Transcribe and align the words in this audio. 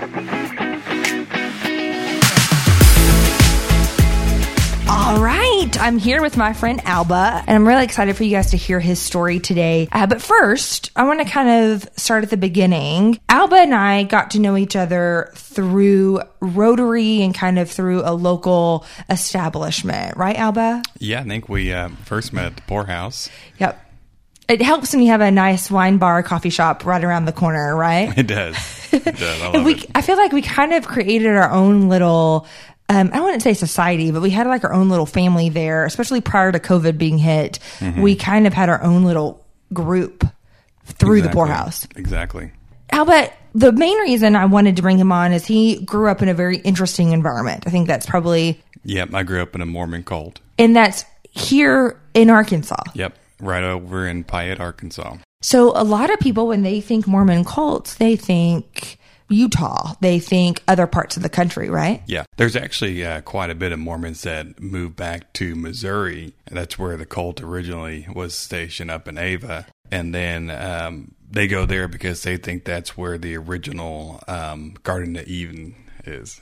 All 0.00 0.06
right, 5.20 5.68
I'm 5.78 5.98
here 5.98 6.22
with 6.22 6.38
my 6.38 6.54
friend 6.54 6.80
Alba, 6.84 7.44
and 7.46 7.50
I'm 7.50 7.68
really 7.68 7.84
excited 7.84 8.16
for 8.16 8.24
you 8.24 8.30
guys 8.30 8.52
to 8.52 8.56
hear 8.56 8.80
his 8.80 8.98
story 8.98 9.40
today. 9.40 9.88
Uh, 9.92 10.06
but 10.06 10.22
first, 10.22 10.90
I 10.96 11.04
want 11.04 11.20
to 11.20 11.26
kind 11.26 11.72
of 11.72 11.86
start 11.98 12.24
at 12.24 12.30
the 12.30 12.38
beginning. 12.38 13.20
Alba 13.28 13.56
and 13.56 13.74
I 13.74 14.04
got 14.04 14.30
to 14.30 14.38
know 14.38 14.56
each 14.56 14.74
other 14.74 15.32
through 15.34 16.20
Rotary 16.40 17.20
and 17.20 17.34
kind 17.34 17.58
of 17.58 17.70
through 17.70 18.00
a 18.02 18.14
local 18.14 18.86
establishment, 19.10 20.16
right, 20.16 20.36
Alba? 20.36 20.82
Yeah, 20.98 21.20
I 21.20 21.24
think 21.24 21.50
we 21.50 21.74
uh, 21.74 21.90
first 22.06 22.32
met 22.32 22.46
at 22.46 22.56
the 22.56 22.62
poorhouse. 22.62 23.28
Yep. 23.58 23.89
It 24.50 24.60
helps 24.62 24.92
when 24.92 25.02
you 25.02 25.08
have 25.10 25.20
a 25.20 25.30
nice 25.30 25.70
wine 25.70 25.98
bar, 25.98 26.22
coffee 26.22 26.50
shop 26.50 26.84
right 26.84 27.02
around 27.02 27.24
the 27.26 27.32
corner, 27.32 27.76
right? 27.76 28.12
It 28.18 28.26
does. 28.26 28.56
It 28.92 29.04
does. 29.04 29.42
I 29.42 29.62
we, 29.64 29.74
it. 29.74 29.86
I 29.94 30.02
feel 30.02 30.16
like 30.16 30.32
we 30.32 30.42
kind 30.42 30.72
of 30.72 30.86
created 30.86 31.28
our 31.28 31.50
own 31.50 31.88
little. 31.88 32.46
Um, 32.88 33.10
I 33.12 33.20
wouldn't 33.20 33.42
say 33.42 33.54
society, 33.54 34.10
but 34.10 34.20
we 34.20 34.30
had 34.30 34.48
like 34.48 34.64
our 34.64 34.72
own 34.72 34.88
little 34.88 35.06
family 35.06 35.48
there, 35.48 35.84
especially 35.84 36.20
prior 36.20 36.50
to 36.50 36.58
COVID 36.58 36.98
being 36.98 37.18
hit. 37.18 37.60
Mm-hmm. 37.78 38.02
We 38.02 38.16
kind 38.16 38.48
of 38.48 38.52
had 38.52 38.68
our 38.68 38.82
own 38.82 39.04
little 39.04 39.44
group 39.72 40.26
through 40.84 41.22
the 41.22 41.28
poorhouse. 41.28 41.86
Exactly. 41.94 42.50
Albert, 42.90 43.32
the 43.54 43.70
main 43.70 43.96
reason 43.98 44.34
I 44.34 44.46
wanted 44.46 44.74
to 44.76 44.82
bring 44.82 44.98
him 44.98 45.12
on 45.12 45.32
is 45.32 45.46
he 45.46 45.84
grew 45.84 46.08
up 46.08 46.22
in 46.22 46.28
a 46.28 46.34
very 46.34 46.56
interesting 46.58 47.12
environment. 47.12 47.64
I 47.66 47.70
think 47.70 47.86
that's 47.86 48.06
probably, 48.06 48.60
Yep, 48.84 49.14
I 49.14 49.22
grew 49.22 49.40
up 49.40 49.54
in 49.54 49.60
a 49.60 49.66
Mormon 49.66 50.02
cult. 50.02 50.40
and 50.58 50.74
that's 50.74 51.04
here 51.30 51.96
in 52.14 52.28
Arkansas. 52.28 52.82
Yep, 52.94 53.14
right 53.40 53.64
over 53.64 54.06
in 54.06 54.24
Pyatt, 54.24 54.60
Arkansas. 54.60 55.16
So 55.42 55.72
a 55.74 55.84
lot 55.84 56.10
of 56.10 56.20
people, 56.20 56.48
when 56.48 56.62
they 56.62 56.80
think 56.80 57.06
Mormon 57.06 57.44
cults, 57.44 57.94
they 57.94 58.14
think 58.16 58.98
Utah, 59.30 59.94
they 60.00 60.18
think 60.18 60.62
other 60.68 60.86
parts 60.86 61.16
of 61.16 61.22
the 61.22 61.28
country, 61.28 61.70
right? 61.70 62.02
Yeah, 62.06 62.24
there's 62.36 62.56
actually 62.56 63.04
uh, 63.04 63.20
quite 63.22 63.48
a 63.48 63.54
bit 63.54 63.72
of 63.72 63.78
Mormons 63.78 64.22
that 64.22 64.60
moved 64.60 64.96
back 64.96 65.32
to 65.34 65.54
Missouri. 65.54 66.34
That's 66.50 66.78
where 66.78 66.96
the 66.96 67.06
cult 67.06 67.40
originally 67.40 68.06
was 68.12 68.34
stationed 68.34 68.90
up 68.90 69.08
in 69.08 69.16
Ava. 69.16 69.66
And 69.90 70.14
then 70.14 70.50
um, 70.50 71.14
they 71.30 71.46
go 71.46 71.64
there 71.64 71.88
because 71.88 72.22
they 72.22 72.36
think 72.36 72.64
that's 72.64 72.96
where 72.96 73.18
the 73.18 73.36
original 73.36 74.20
um, 74.28 74.74
Garden 74.82 75.16
of 75.16 75.26
Eden 75.26 75.74
is. 76.04 76.40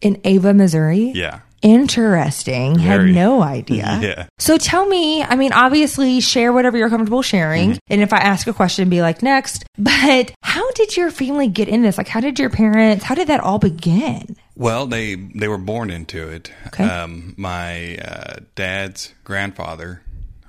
In 0.00 0.20
Ava, 0.24 0.54
Missouri. 0.54 1.12
Yeah. 1.14 1.40
Interesting. 1.62 2.78
Had 2.78 3.04
no 3.04 3.42
idea. 3.42 3.98
Yeah. 4.02 4.28
So 4.38 4.56
tell 4.56 4.86
me, 4.86 5.22
I 5.22 5.36
mean, 5.36 5.52
obviously 5.52 6.20
share 6.20 6.52
whatever 6.54 6.78
you're 6.78 6.88
comfortable 6.88 7.20
sharing. 7.22 7.78
And 7.88 8.00
if 8.00 8.12
I 8.14 8.18
ask 8.18 8.46
a 8.46 8.52
question, 8.54 8.88
be 8.88 9.02
like, 9.02 9.22
next. 9.22 9.64
But 9.78 10.32
how 10.42 10.70
did 10.72 10.96
your 10.96 11.10
family 11.10 11.48
get 11.48 11.68
in 11.68 11.82
this? 11.82 11.98
Like, 11.98 12.08
how 12.08 12.20
did 12.20 12.38
your 12.38 12.48
parents, 12.50 13.04
how 13.04 13.14
did 13.14 13.28
that 13.28 13.40
all 13.40 13.58
begin? 13.58 14.36
Well, 14.56 14.86
they 14.86 15.14
they 15.14 15.48
were 15.48 15.58
born 15.58 15.90
into 15.90 16.28
it. 16.28 16.52
Okay. 16.68 16.84
Um, 16.84 17.34
my 17.38 17.96
uh, 17.96 18.36
dad's 18.54 19.14
grandfather 19.24 20.02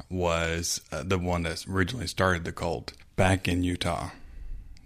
was 0.10 0.82
uh, 0.92 1.04
the 1.04 1.18
one 1.18 1.44
that 1.44 1.66
originally 1.68 2.08
started 2.08 2.44
the 2.44 2.52
cult 2.52 2.92
back 3.16 3.48
in 3.48 3.64
Utah. 3.64 4.10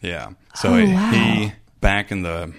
Yeah. 0.01 0.31
So 0.55 0.73
Oh, 0.73 0.77
he 0.77 0.93
wow. 0.93 1.51
back 1.81 2.11
in 2.11 2.21
the 2.21 2.53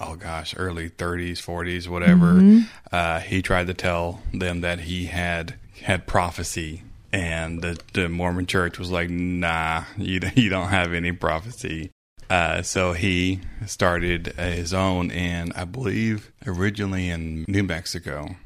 oh 0.00 0.16
gosh 0.16 0.54
early 0.56 0.90
30s, 0.90 1.38
40s, 1.38 1.88
whatever. 1.88 2.34
Mm-hmm. 2.34 2.60
Uh, 2.90 3.20
he 3.20 3.42
tried 3.42 3.66
to 3.68 3.74
tell 3.74 4.22
them 4.32 4.62
that 4.62 4.80
he 4.80 5.06
had 5.06 5.54
had 5.82 6.06
prophecy. 6.06 6.82
And 7.12 7.60
the, 7.60 7.78
the 7.92 8.08
Mormon 8.08 8.46
church 8.46 8.78
was 8.78 8.90
like, 8.90 9.10
nah, 9.10 9.84
you, 9.96 10.20
you 10.34 10.48
don't 10.48 10.68
have 10.68 10.92
any 10.92 11.12
prophecy. 11.12 11.90
Uh, 12.28 12.62
so 12.62 12.92
he 12.92 13.40
started 13.66 14.28
his 14.38 14.72
own 14.72 15.10
in, 15.10 15.52
I 15.52 15.64
believe, 15.64 16.30
originally 16.46 17.10
in 17.10 17.44
New 17.48 17.64
Mexico. 17.64 18.36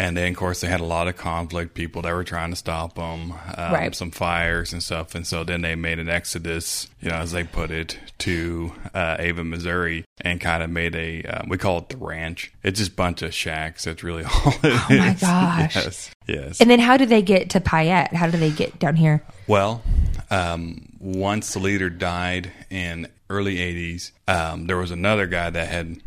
And 0.00 0.16
then, 0.16 0.30
of 0.32 0.36
course, 0.38 0.62
they 0.62 0.68
had 0.68 0.80
a 0.80 0.84
lot 0.86 1.08
of 1.08 1.18
conflict, 1.18 1.74
people 1.74 2.00
that 2.02 2.14
were 2.14 2.24
trying 2.24 2.48
to 2.48 2.56
stop 2.56 2.94
them, 2.94 3.32
um, 3.54 3.72
Right. 3.72 3.94
some 3.94 4.10
fires 4.10 4.72
and 4.72 4.82
stuff. 4.82 5.14
And 5.14 5.26
so 5.26 5.44
then 5.44 5.60
they 5.60 5.74
made 5.74 5.98
an 5.98 6.08
exodus, 6.08 6.88
you 7.02 7.10
know, 7.10 7.16
as 7.16 7.32
they 7.32 7.44
put 7.44 7.70
it, 7.70 7.98
to 8.20 8.72
uh, 8.94 9.16
Ava, 9.18 9.44
Missouri, 9.44 10.04
and 10.22 10.40
kind 10.40 10.62
of 10.62 10.70
made 10.70 10.94
a, 10.94 11.22
uh, 11.24 11.42
we 11.46 11.58
call 11.58 11.76
it 11.78 11.90
the 11.90 11.98
ranch. 11.98 12.50
It's 12.62 12.78
just 12.78 12.92
a 12.92 12.94
bunch 12.94 13.20
of 13.20 13.34
shacks. 13.34 13.84
That's 13.84 14.02
really 14.02 14.24
all 14.44 14.54
it. 14.62 14.72
Oh 14.72 14.86
my 14.88 15.16
gosh. 15.20 15.76
Yes. 15.76 16.10
Yes. 16.26 16.60
And 16.62 16.70
then 16.70 16.80
how 16.80 16.96
did 16.96 17.10
they 17.10 17.20
get 17.20 17.50
to 17.50 17.60
Pyatt? 17.60 18.14
How 18.14 18.26
did 18.30 18.40
they 18.40 18.50
get 18.52 18.78
down 18.78 18.96
here? 18.96 19.22
Well, 19.48 19.82
um, 20.30 20.96
once 20.98 21.52
the 21.52 21.58
leader 21.58 21.90
died 21.90 22.50
in 22.70 23.06
early 23.28 23.56
'80s, 23.56 24.12
um, 24.28 24.66
there 24.66 24.78
was 24.78 24.92
another 24.92 25.26
guy 25.26 25.50
that 25.50 25.68
had 25.68 26.00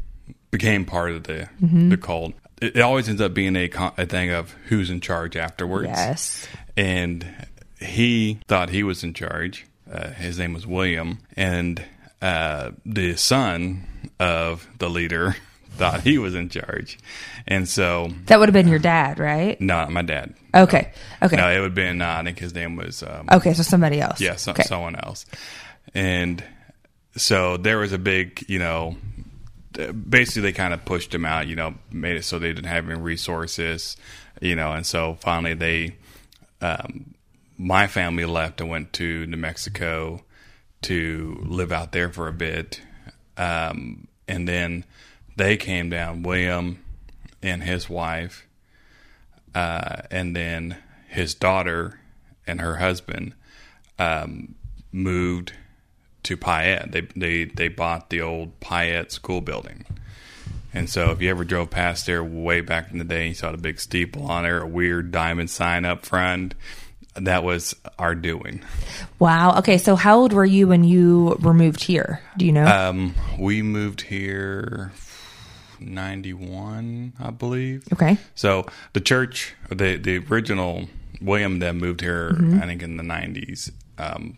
became 0.50 0.86
part 0.86 1.12
of 1.12 1.24
the 1.26 1.48
the 1.62 1.98
cult. 1.98 2.34
It, 2.64 2.80
always 2.82 3.10
ends 3.10 3.22
up 3.22 3.34
being 3.34 3.56
a, 3.56 3.68
con- 3.68 3.94
a 3.98 4.06
thing 4.06 4.32
of 4.32 4.52
who's 4.68 4.90
in 4.90 5.02
charge 5.02 5.36
afterwards. 5.36 5.88
Yes. 5.88 6.48
And 6.78 7.26
he 7.80 8.40
thought 8.48 8.70
he 8.70 8.84
was 8.84 9.04
in 9.04 9.14
charge. 9.14 9.66
Uh, 9.92 10.10
his 10.12 10.40
name 10.40 10.54
was 10.54 10.66
William, 10.66 11.20
and 11.36 11.84
uh, 12.22 12.72
the 12.86 13.16
son 13.16 13.86
of 14.20 14.68
the 14.80 14.90
leader 14.90 15.36
thought 15.72 16.02
he 16.02 16.18
was 16.18 16.34
in 16.36 16.50
charge. 16.50 16.98
And 17.48 17.68
so, 17.68 18.10
That 18.28 18.40
would 18.40 18.48
have 18.50 18.54
been 18.54 18.68
your 18.70 18.80
dad, 18.80 19.20
right? 19.20 19.60
no, 19.60 19.76
not 19.76 19.92
my 19.92 20.02
dad. 20.02 20.34
Okay. 20.56 20.92
Okay. 21.22 21.36
No, 21.36 21.50
it 21.50 21.56
would 21.60 21.66
have 21.66 21.76
been. 21.76 22.02
Uh, 22.02 22.18
I 22.20 22.24
think 22.24 22.40
his 22.40 22.54
name 22.56 22.76
was. 22.76 23.04
Um, 23.04 23.28
Okay. 23.32 23.54
So 23.54 23.64
somebody 23.64 24.00
else. 24.00 24.22
yeah, 24.22 24.36
so, 24.38 24.52
okay. 24.52 24.64
someone 24.64 24.96
else. 24.96 25.26
And 25.94 26.44
so 27.18 27.58
there 27.58 27.78
was 27.80 27.92
a 27.92 27.98
big, 27.98 28.46
you 28.48 28.60
know, 28.60 28.96
basically 30.10 30.42
they 30.44 30.52
kind 30.54 30.74
of 30.74 30.86
pushed 30.86 31.14
him 31.14 31.26
out, 31.26 31.48
you 31.48 31.56
know, 31.56 31.76
made 31.92 32.16
it 32.16 32.24
so 32.24 32.40
they 32.40 32.54
didn't 32.54 32.66
have 32.66 32.90
any 32.90 33.00
resources, 33.00 33.98
you 34.42 34.56
know, 34.56 34.74
and 34.74 34.86
so 34.86 35.18
finally 35.20 35.54
they, 35.54 35.96
um, 36.62 37.14
my 37.58 37.88
family 37.88 38.26
left 38.26 38.62
and 38.62 38.70
went 38.70 38.94
to 38.94 39.26
New 39.28 39.38
Mexico 39.38 40.24
to 40.84 41.42
live 41.46 41.72
out 41.72 41.92
there 41.92 42.10
for 42.10 42.28
a 42.28 42.34
bit. 42.34 42.82
Um, 43.38 44.08
and 44.28 44.48
then 44.48 44.86
they 45.36 45.58
came 45.58 45.90
down, 45.90 46.24
William 46.24 46.84
and 47.42 47.64
his 47.64 47.90
wife, 47.90 48.46
uh, 49.56 50.04
and 50.10 50.36
then 50.36 50.78
his 51.08 51.34
daughter 51.36 52.00
and 52.48 52.62
her 52.62 52.78
husband 52.78 53.34
um, 54.00 54.56
moved 54.92 55.54
to 56.24 56.38
Pyatt. 56.38 56.92
They 56.92 57.02
they 57.16 57.46
they 57.46 57.68
bought 57.68 58.10
the 58.10 58.22
old 58.22 58.60
Pyatt 58.60 59.12
school 59.12 59.42
building. 59.42 59.86
And 60.76 60.90
so, 60.90 61.12
if 61.12 61.22
you 61.22 61.30
ever 61.30 61.44
drove 61.44 61.70
past 61.70 62.08
there 62.08 62.24
way 62.24 62.62
back 62.62 62.92
in 62.92 62.98
the 62.98 63.04
day, 63.04 63.28
you 63.28 63.34
saw 63.36 63.52
the 63.52 63.58
big 63.60 63.80
steeple 63.80 64.26
on 64.26 64.42
there, 64.44 64.60
a 64.62 64.68
weird 64.68 65.12
diamond 65.12 65.52
sign 65.52 65.86
up 65.86 66.04
front. 66.06 66.56
That 67.16 67.44
was 67.44 67.76
our 68.00 68.16
doing. 68.16 68.64
Wow. 69.20 69.60
Okay. 69.60 69.78
So 69.78 69.96
how 69.96 70.18
old 70.18 70.34
were 70.34 70.44
you 70.46 70.68
when 70.68 70.84
you 70.84 71.38
were 71.42 71.54
moved 71.54 71.84
here? 71.84 72.22
Do 72.38 72.46
you 72.48 72.52
know? 72.52 72.66
Um, 72.66 73.14
we 73.38 73.62
moved 73.62 74.02
here 74.02 74.92
ninety 75.80 76.34
one, 76.34 77.14
I 77.20 77.30
believe. 77.30 77.84
okay. 77.94 78.18
So 78.34 78.66
the 78.94 79.00
church, 79.02 79.54
the 79.70 79.98
the 79.98 80.18
original 80.32 80.88
William 81.22 81.60
then 81.60 81.78
moved 81.78 82.02
here, 82.02 82.32
Mm-hmm. 82.32 82.64
I 82.64 82.66
think 82.66 82.82
in 82.82 82.98
the 82.98 83.04
nineties, 83.04 83.72
um, 84.00 84.38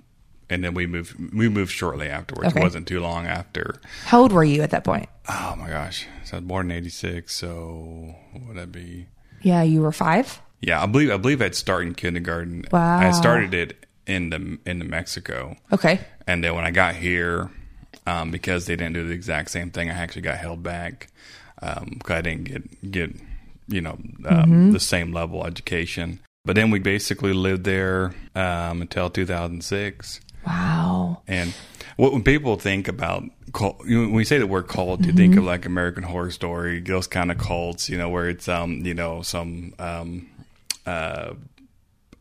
and 0.49 0.63
then 0.63 0.73
we 0.73 0.85
moved 0.87 1.33
we 1.33 1.49
moved 1.49 1.71
shortly 1.71 2.07
afterwards. 2.09 2.49
Okay. 2.49 2.59
It 2.59 2.63
wasn't 2.63 2.87
too 2.87 2.99
long 2.99 3.25
after. 3.25 3.75
How 4.05 4.21
old 4.21 4.31
were 4.31 4.43
you 4.43 4.61
at 4.61 4.71
that 4.71 4.83
point? 4.83 5.09
Oh 5.29 5.55
my 5.57 5.69
gosh, 5.69 6.07
so 6.23 6.37
I 6.37 6.39
was 6.39 6.47
born 6.47 6.71
in 6.71 6.77
eighty 6.77 6.89
six. 6.89 7.35
So 7.35 8.15
what 8.33 8.47
would 8.47 8.57
that 8.57 8.71
be? 8.71 9.07
Yeah, 9.41 9.63
you 9.63 9.81
were 9.81 9.91
five. 9.91 10.41
Yeah, 10.61 10.81
I 10.81 10.85
believe 10.85 11.11
I 11.11 11.17
believe 11.17 11.41
I'd 11.41 11.55
started 11.55 11.87
in 11.89 11.95
kindergarten. 11.95 12.65
Wow. 12.71 12.97
I 12.99 13.11
started 13.11 13.53
it 13.53 13.85
in 14.07 14.29
the 14.29 14.57
in 14.65 14.79
New 14.79 14.85
Mexico, 14.85 15.55
Okay. 15.71 15.99
and 16.27 16.43
then 16.43 16.55
when 16.55 16.63
I 16.65 16.71
got 16.71 16.95
here, 16.95 17.49
um, 18.07 18.31
because 18.31 18.65
they 18.65 18.75
didn't 18.75 18.93
do 18.93 19.07
the 19.07 19.13
exact 19.13 19.49
same 19.51 19.71
thing, 19.71 19.89
I 19.89 19.93
actually 19.93 20.21
got 20.23 20.37
held 20.37 20.61
back 20.63 21.07
because 21.59 22.11
I 22.17 22.21
didn't 22.21 22.43
get 22.45 22.91
get 22.91 23.15
you 23.67 23.81
know 23.81 23.97
um, 24.25 24.71
the 24.71 24.79
same 24.79 25.11
level 25.11 25.45
education. 25.45 26.19
But 26.45 26.55
then 26.55 26.69
we 26.69 26.77
basically 26.77 27.33
lived 27.33 27.63
there 27.63 28.13
um, 28.35 28.81
until 28.83 29.09
2006. 29.09 30.21
Wow. 30.45 31.21
And 31.27 31.53
what 31.97 32.13
when 32.13 32.23
people 32.23 32.55
think 32.57 32.87
about 32.87 33.23
cult, 33.53 33.85
you 33.85 33.97
know, 33.97 34.07
when 34.07 34.13
we 34.15 34.25
say 34.25 34.37
the 34.37 34.47
word 34.47 34.67
cult, 34.67 35.05
you 35.05 35.13
think 35.13 35.35
of 35.37 35.43
like 35.43 35.65
American 35.65 36.03
Horror 36.03 36.31
Story, 36.31 36.79
those 36.81 37.07
kind 37.07 37.31
of 37.31 37.37
cults, 37.37 37.89
you 37.89 37.97
know, 37.97 38.09
where 38.09 38.29
it's 38.29 38.47
um, 38.47 38.85
you 38.85 38.93
know, 38.93 39.21
some 39.21 39.73
um, 39.79 40.29
uh, 40.85 41.33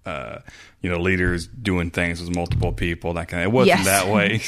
uh, 0.07 0.39
you 0.81 0.91
know, 0.91 0.99
leaders 1.01 1.47
doing 1.47 1.91
things 1.91 2.21
with 2.21 2.35
multiple 2.35 2.73
people. 2.73 3.15
That 3.15 3.29
kind 3.29 3.43
of. 3.43 3.47
It 3.49 3.53
wasn't 3.53 3.79
Yes. 3.81 3.87
that 3.87 4.09
way. 4.13 4.41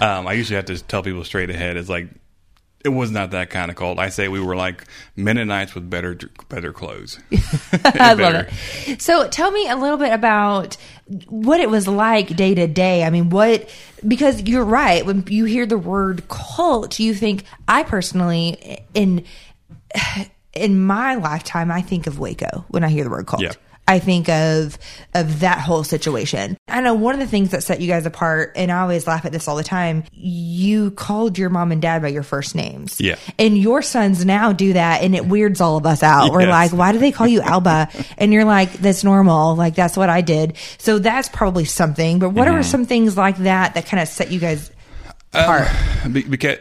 um, 0.06 0.26
I 0.26 0.32
usually 0.34 0.56
have 0.56 0.66
to 0.66 0.78
tell 0.82 1.02
people 1.02 1.24
straight 1.24 1.50
ahead. 1.50 1.76
It's 1.76 1.88
like 1.88 2.08
it 2.84 2.90
was 2.90 3.10
not 3.10 3.30
that 3.30 3.48
kind 3.48 3.70
of 3.70 3.76
cold. 3.76 3.98
I 3.98 4.10
say 4.10 4.28
we 4.28 4.40
were 4.40 4.54
like 4.54 4.84
Mennonites 5.16 5.74
with 5.74 5.88
better 5.88 6.18
better 6.50 6.70
clothes. 6.72 7.18
I 7.84 8.12
love 8.12 8.46
it. 8.86 9.00
So 9.00 9.26
tell 9.28 9.50
me 9.50 9.68
a 9.68 9.76
little 9.76 9.96
bit 9.96 10.12
about 10.12 10.76
what 11.28 11.60
it 11.60 11.70
was 11.70 11.88
like 11.88 12.36
day 12.36 12.54
to 12.54 12.66
day. 12.66 13.02
I 13.02 13.08
mean, 13.08 13.30
what 13.30 13.70
because 14.06 14.42
you're 14.42 14.64
right. 14.64 15.04
When 15.04 15.24
you 15.28 15.46
hear 15.46 15.64
the 15.64 15.78
word 15.78 16.28
cult, 16.28 16.98
you 16.98 17.14
think 17.14 17.44
I 17.66 17.84
personally 17.84 18.84
in 18.92 19.24
in 20.52 20.84
my 20.84 21.14
lifetime 21.14 21.70
I 21.70 21.80
think 21.80 22.06
of 22.06 22.18
Waco 22.18 22.66
when 22.68 22.84
I 22.84 22.90
hear 22.90 23.04
the 23.04 23.10
word 23.10 23.26
cult. 23.26 23.42
Yeah. 23.42 23.52
I 23.86 23.98
think 23.98 24.28
of 24.30 24.78
of 25.14 25.40
that 25.40 25.58
whole 25.60 25.84
situation. 25.84 26.56
I 26.68 26.80
know 26.80 26.94
one 26.94 27.14
of 27.14 27.20
the 27.20 27.26
things 27.26 27.50
that 27.50 27.62
set 27.62 27.80
you 27.82 27.86
guys 27.88 28.06
apart, 28.06 28.52
and 28.56 28.72
I 28.72 28.80
always 28.80 29.06
laugh 29.06 29.24
at 29.26 29.32
this 29.32 29.46
all 29.46 29.56
the 29.56 29.62
time. 29.64 30.04
You 30.12 30.90
called 30.92 31.36
your 31.36 31.50
mom 31.50 31.70
and 31.70 31.82
dad 31.82 32.00
by 32.00 32.08
your 32.08 32.22
first 32.22 32.54
names, 32.54 32.98
Yeah. 33.00 33.16
and 33.38 33.58
your 33.58 33.82
sons 33.82 34.24
now 34.24 34.52
do 34.52 34.72
that, 34.72 35.02
and 35.02 35.14
it 35.14 35.26
weirds 35.26 35.60
all 35.60 35.76
of 35.76 35.84
us 35.84 36.02
out. 36.02 36.32
We're 36.32 36.46
like, 36.46 36.72
why 36.72 36.92
do 36.92 36.98
they 36.98 37.12
call 37.12 37.26
you 37.28 37.40
Alba? 37.42 37.88
And 38.16 38.32
you're 38.32 38.44
like, 38.46 38.72
that's 38.72 39.04
normal. 39.04 39.54
Like 39.56 39.74
that's 39.74 39.96
what 39.96 40.08
I 40.08 40.20
did. 40.22 40.56
So 40.78 40.98
that's 40.98 41.28
probably 41.28 41.64
something. 41.66 42.18
But 42.20 42.30
what 42.30 42.48
Mm-hmm. 42.48 42.56
are 42.56 42.62
some 42.62 42.86
things 42.86 43.16
like 43.16 43.36
that 43.38 43.74
that 43.74 43.86
kind 43.86 44.00
of 44.02 44.08
set 44.08 44.30
you 44.30 44.40
guys 44.40 44.70
apart? 45.32 45.68
Be- 46.12 46.22
because 46.22 46.58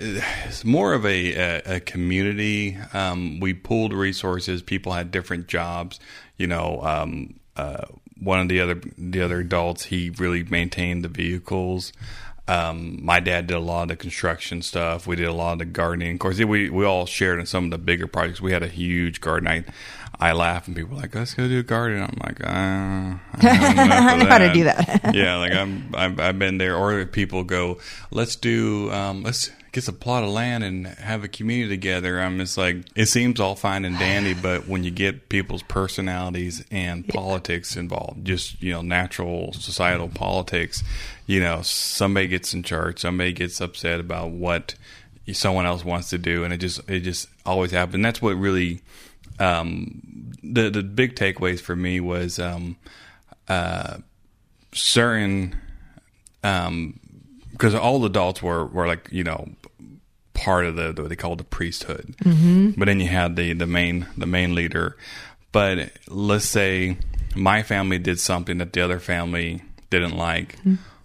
it's 0.48 0.66
more 0.66 0.94
of 0.94 1.06
a, 1.06 1.34
a, 1.34 1.76
a 1.76 1.80
community. 1.80 2.78
Um, 2.94 3.40
we 3.40 3.54
pooled 3.54 3.94
resources. 3.94 4.62
People 4.62 4.92
had 4.94 5.12
different 5.12 5.48
jobs. 5.48 6.00
You 6.38 6.48
know, 6.48 6.82
um, 6.82 7.40
uh, 7.56 7.86
one 8.20 8.40
of 8.40 8.50
the 8.50 8.60
other 8.60 8.82
the 8.98 9.22
other 9.22 9.40
adults, 9.40 9.86
he 9.86 10.10
really 10.10 10.44
maintained 10.44 11.04
the 11.04 11.10
vehicles. 11.10 11.94
Um, 12.46 13.04
my 13.04 13.22
dad 13.22 13.48
did 13.48 13.56
a 13.56 13.60
lot 13.60 13.84
of 13.84 13.88
the 13.90 13.96
construction 13.96 14.62
stuff. 14.62 15.08
We 15.08 15.16
did 15.16 15.28
a 15.28 15.34
lot 15.34 15.54
of 15.54 15.60
the 15.60 15.66
gardening. 15.66 16.14
Of 16.14 16.20
course, 16.20 16.40
we 16.40 16.70
we 16.70 16.86
all 16.86 17.06
shared 17.06 17.40
in 17.40 17.46
some 17.46 17.66
of 17.66 17.72
the 17.72 17.78
bigger 17.78 18.08
projects. 18.08 18.42
We 18.42 18.52
had 18.52 18.64
a 18.64 18.68
huge 18.68 19.22
garden. 19.22 19.48
I 19.48 19.64
I 20.20 20.32
laugh 20.32 20.68
and 20.68 20.76
people 20.76 20.98
are 20.98 21.02
like, 21.02 21.16
let's 21.16 21.34
go 21.34 21.48
do 21.48 21.60
a 21.60 21.64
garden. 21.64 22.02
I'm 22.02 22.18
like, 22.24 22.42
uh, 22.42 22.48
I, 22.48 23.18
don't 23.42 23.76
know 23.76 23.84
I 23.84 24.16
know 24.16 24.26
how 24.26 24.38
to 24.38 24.54
do 24.54 24.64
that. 24.66 25.12
yeah, 25.14 25.38
like 25.38 25.54
I'm, 25.54 25.94
I've, 25.94 26.20
I've 26.20 26.40
been 26.40 26.58
there. 26.58 26.76
Or 26.78 27.06
people 27.06 27.44
go, 27.44 27.80
let's 28.12 28.36
do, 28.36 28.92
um, 28.92 29.24
let's 29.24 29.52
get 29.74 29.88
a 29.88 29.92
plot 29.92 30.24
of 30.24 30.30
land 30.30 30.64
and 30.64 30.86
have 30.86 31.24
a 31.24 31.28
community 31.28 31.68
together. 31.68 32.22
I'm 32.22 32.38
just 32.38 32.58
like, 32.58 32.78
it 32.96 33.08
seems 33.08 33.40
all 33.40 33.56
fine 33.56 33.84
and 33.84 33.98
dandy, 33.98 34.34
but 34.42 34.68
when 34.68 34.84
you 34.84 34.92
get 34.92 35.28
people's 35.28 35.64
personalities 35.64 36.64
and 36.72 37.06
politics 37.08 37.76
involved, 37.76 38.24
just 38.24 38.62
you 38.62 38.72
know, 38.72 38.82
natural 38.82 39.52
societal 39.54 40.08
politics, 40.08 40.84
you 41.26 41.40
know, 41.40 41.62
somebody 41.64 42.28
gets 42.28 42.54
in 42.54 42.64
charge, 42.64 43.00
somebody 43.00 43.34
gets 43.34 43.60
upset 43.60 44.00
about 44.00 44.30
what 44.30 44.76
someone 45.34 45.66
else 45.66 45.84
wants 45.84 46.10
to 46.12 46.18
do, 46.18 46.44
and 46.44 46.54
it 46.54 46.58
just, 46.58 46.88
it 46.90 47.02
just 47.02 47.28
always 47.46 47.72
happens. 47.72 48.02
That's 48.02 48.22
what 48.22 48.36
really. 48.36 48.82
Um, 49.40 50.32
the 50.44 50.70
the 50.70 50.84
big 50.84 51.16
takeaways 51.16 51.60
for 51.60 51.76
me 51.76 52.00
was 52.00 52.38
um, 52.38 52.78
uh, 53.48 53.98
certain 54.72 55.56
um 56.44 57.00
because 57.52 57.74
all 57.74 58.00
the 58.00 58.08
adults 58.08 58.44
were 58.44 58.66
were 58.66 58.86
like 58.86 59.08
you 59.12 59.24
know 59.24 59.48
part 60.44 60.66
of 60.66 60.76
the, 60.76 60.92
the 60.92 61.02
what 61.02 61.10
they 61.10 61.16
call 61.16 61.36
the 61.36 61.44
priesthood 61.44 62.16
mm-hmm. 62.24 62.72
but 62.72 62.86
then 62.86 63.00
you 63.00 63.08
had 63.08 63.36
the 63.36 63.54
the 63.54 63.68
main 63.68 64.06
the 64.18 64.26
main 64.26 64.54
leader 64.54 64.98
but 65.52 65.92
let's 66.08 66.46
say 66.46 66.98
my 67.36 67.64
family 67.64 67.98
did 67.98 68.20
something 68.20 68.58
that 68.58 68.74
the 68.74 68.82
other 68.82 69.00
family 69.00 69.62
didn't 69.90 70.18
like 70.18 70.58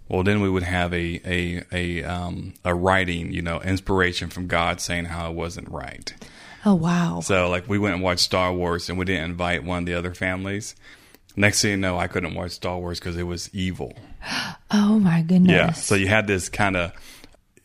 well 0.09 0.23
then 0.23 0.41
we 0.41 0.49
would 0.49 0.63
have 0.63 0.93
a 0.93 1.21
a 1.25 1.63
a 1.71 2.03
um 2.03 2.53
a 2.65 2.73
writing 2.73 3.31
you 3.31 3.41
know 3.41 3.61
inspiration 3.61 4.29
from 4.29 4.47
god 4.47 4.81
saying 4.81 5.05
how 5.05 5.29
it 5.29 5.35
wasn't 5.35 5.67
right 5.69 6.13
Oh 6.65 6.75
wow! 6.75 7.21
so 7.21 7.49
like 7.49 7.69
we 7.69 7.79
went 7.79 7.95
and 7.95 8.03
watched 8.03 8.21
Star 8.21 8.51
Wars 8.51 8.89
and 8.89 8.97
we 8.97 9.05
didn't 9.05 9.23
invite 9.23 9.63
one 9.63 9.79
of 9.79 9.85
the 9.85 9.93
other 9.93 10.13
families. 10.13 10.75
Next 11.35 11.61
thing 11.61 11.71
you 11.71 11.77
know, 11.77 11.97
I 11.97 12.07
couldn't 12.07 12.33
watch 12.33 12.51
Star 12.51 12.77
Wars 12.77 12.99
because 12.99 13.15
it 13.17 13.23
was 13.23 13.49
evil. 13.53 13.93
Oh 14.71 14.99
my 14.99 15.23
goodness! 15.23 15.51
Yeah. 15.51 15.71
So 15.71 15.95
you 15.95 16.07
had 16.07 16.27
this 16.27 16.47
kind 16.47 16.77
of 16.77 16.91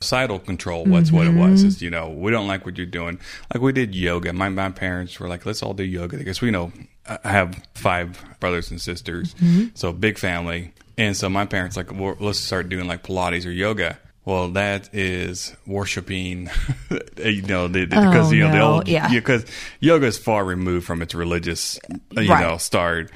societal 0.00 0.38
control. 0.38 0.85
What's 0.85 1.11
what 1.12 1.26
it 1.26 1.31
mm-hmm. 1.31 1.52
was. 1.52 1.62
Is 1.62 1.82
you 1.82 1.91
know 1.91 2.08
we 2.08 2.31
don't 2.31 2.49
like 2.49 2.64
what 2.64 2.76
you're 2.76 2.87
doing. 2.87 3.19
Like 3.52 3.62
we 3.62 3.73
did 3.73 3.94
yoga. 3.94 4.32
My 4.32 4.49
my 4.49 4.70
parents 4.70 5.19
were 5.19 5.29
like, 5.29 5.46
let's 5.46 5.62
all 5.62 5.75
do 5.75 5.85
yoga 5.85 6.17
because 6.17 6.41
we 6.41 6.50
know 6.50 6.73
I 7.06 7.31
have 7.31 7.62
five 7.75 8.23
brothers 8.41 8.70
and 8.70 8.81
sisters, 8.81 9.35
mm-hmm. 9.35 9.67
so 9.75 9.93
big 9.93 10.19
family. 10.19 10.73
And 10.96 11.17
so 11.17 11.29
my 11.29 11.44
parents 11.44 11.76
like, 11.76 11.93
well, 11.93 12.17
let's 12.20 12.38
start 12.38 12.69
doing 12.69 12.87
like 12.87 13.02
Pilates 13.02 13.46
or 13.46 13.50
yoga. 13.50 13.99
Well, 14.25 14.50
that 14.52 14.94
is 14.94 15.55
worshiping, 15.67 16.49
you 17.19 17.43
know, 17.43 17.69
the, 17.69 17.81
the, 17.81 17.87
because 17.87 18.29
oh, 18.29 18.35
you 18.35 18.44
know 18.44 18.52
the 18.52 18.61
old, 18.61 18.88
Yeah. 18.88 19.11
because 19.11 19.44
yoga 19.81 20.06
is 20.06 20.17
far 20.17 20.43
removed 20.43 20.87
from 20.87 21.02
its 21.02 21.14
religious, 21.14 21.79
you 22.12 22.31
Right. 22.31 22.41
know, 22.41 22.56
start, 22.56 23.11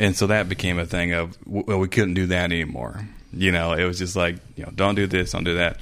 and 0.00 0.16
so 0.16 0.26
that 0.26 0.48
became 0.48 0.80
a 0.80 0.86
thing 0.86 1.12
of 1.12 1.38
well, 1.46 1.78
we 1.78 1.86
couldn't 1.86 2.14
do 2.14 2.26
that 2.26 2.50
anymore. 2.50 3.08
You 3.32 3.52
know, 3.52 3.72
it 3.72 3.84
was 3.84 3.98
just 3.98 4.16
like 4.16 4.36
you 4.56 4.64
know, 4.64 4.72
don't 4.74 4.94
do 4.94 5.06
this, 5.06 5.32
don't 5.32 5.44
do 5.44 5.54
that. 5.54 5.78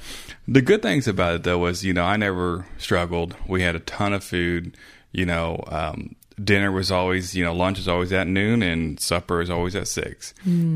The 0.47 0.61
good 0.61 0.81
things 0.81 1.07
about 1.07 1.35
it 1.35 1.43
though 1.43 1.57
was 1.57 1.83
you 1.83 1.93
know 1.93 2.03
I 2.03 2.17
never 2.17 2.65
struggled. 2.77 3.35
We 3.47 3.61
had 3.61 3.75
a 3.75 3.79
ton 3.79 4.13
of 4.13 4.23
food. 4.23 4.75
You 5.11 5.25
know, 5.25 5.63
um, 5.67 6.15
dinner 6.41 6.71
was 6.71 6.91
always 6.91 7.35
you 7.35 7.43
know 7.43 7.53
lunch 7.53 7.77
was 7.77 7.87
always 7.87 8.11
at 8.13 8.27
noon 8.27 8.61
and 8.61 8.99
supper 8.99 9.37
was 9.37 9.49
always 9.49 9.75
at 9.75 9.87
six. 9.87 10.33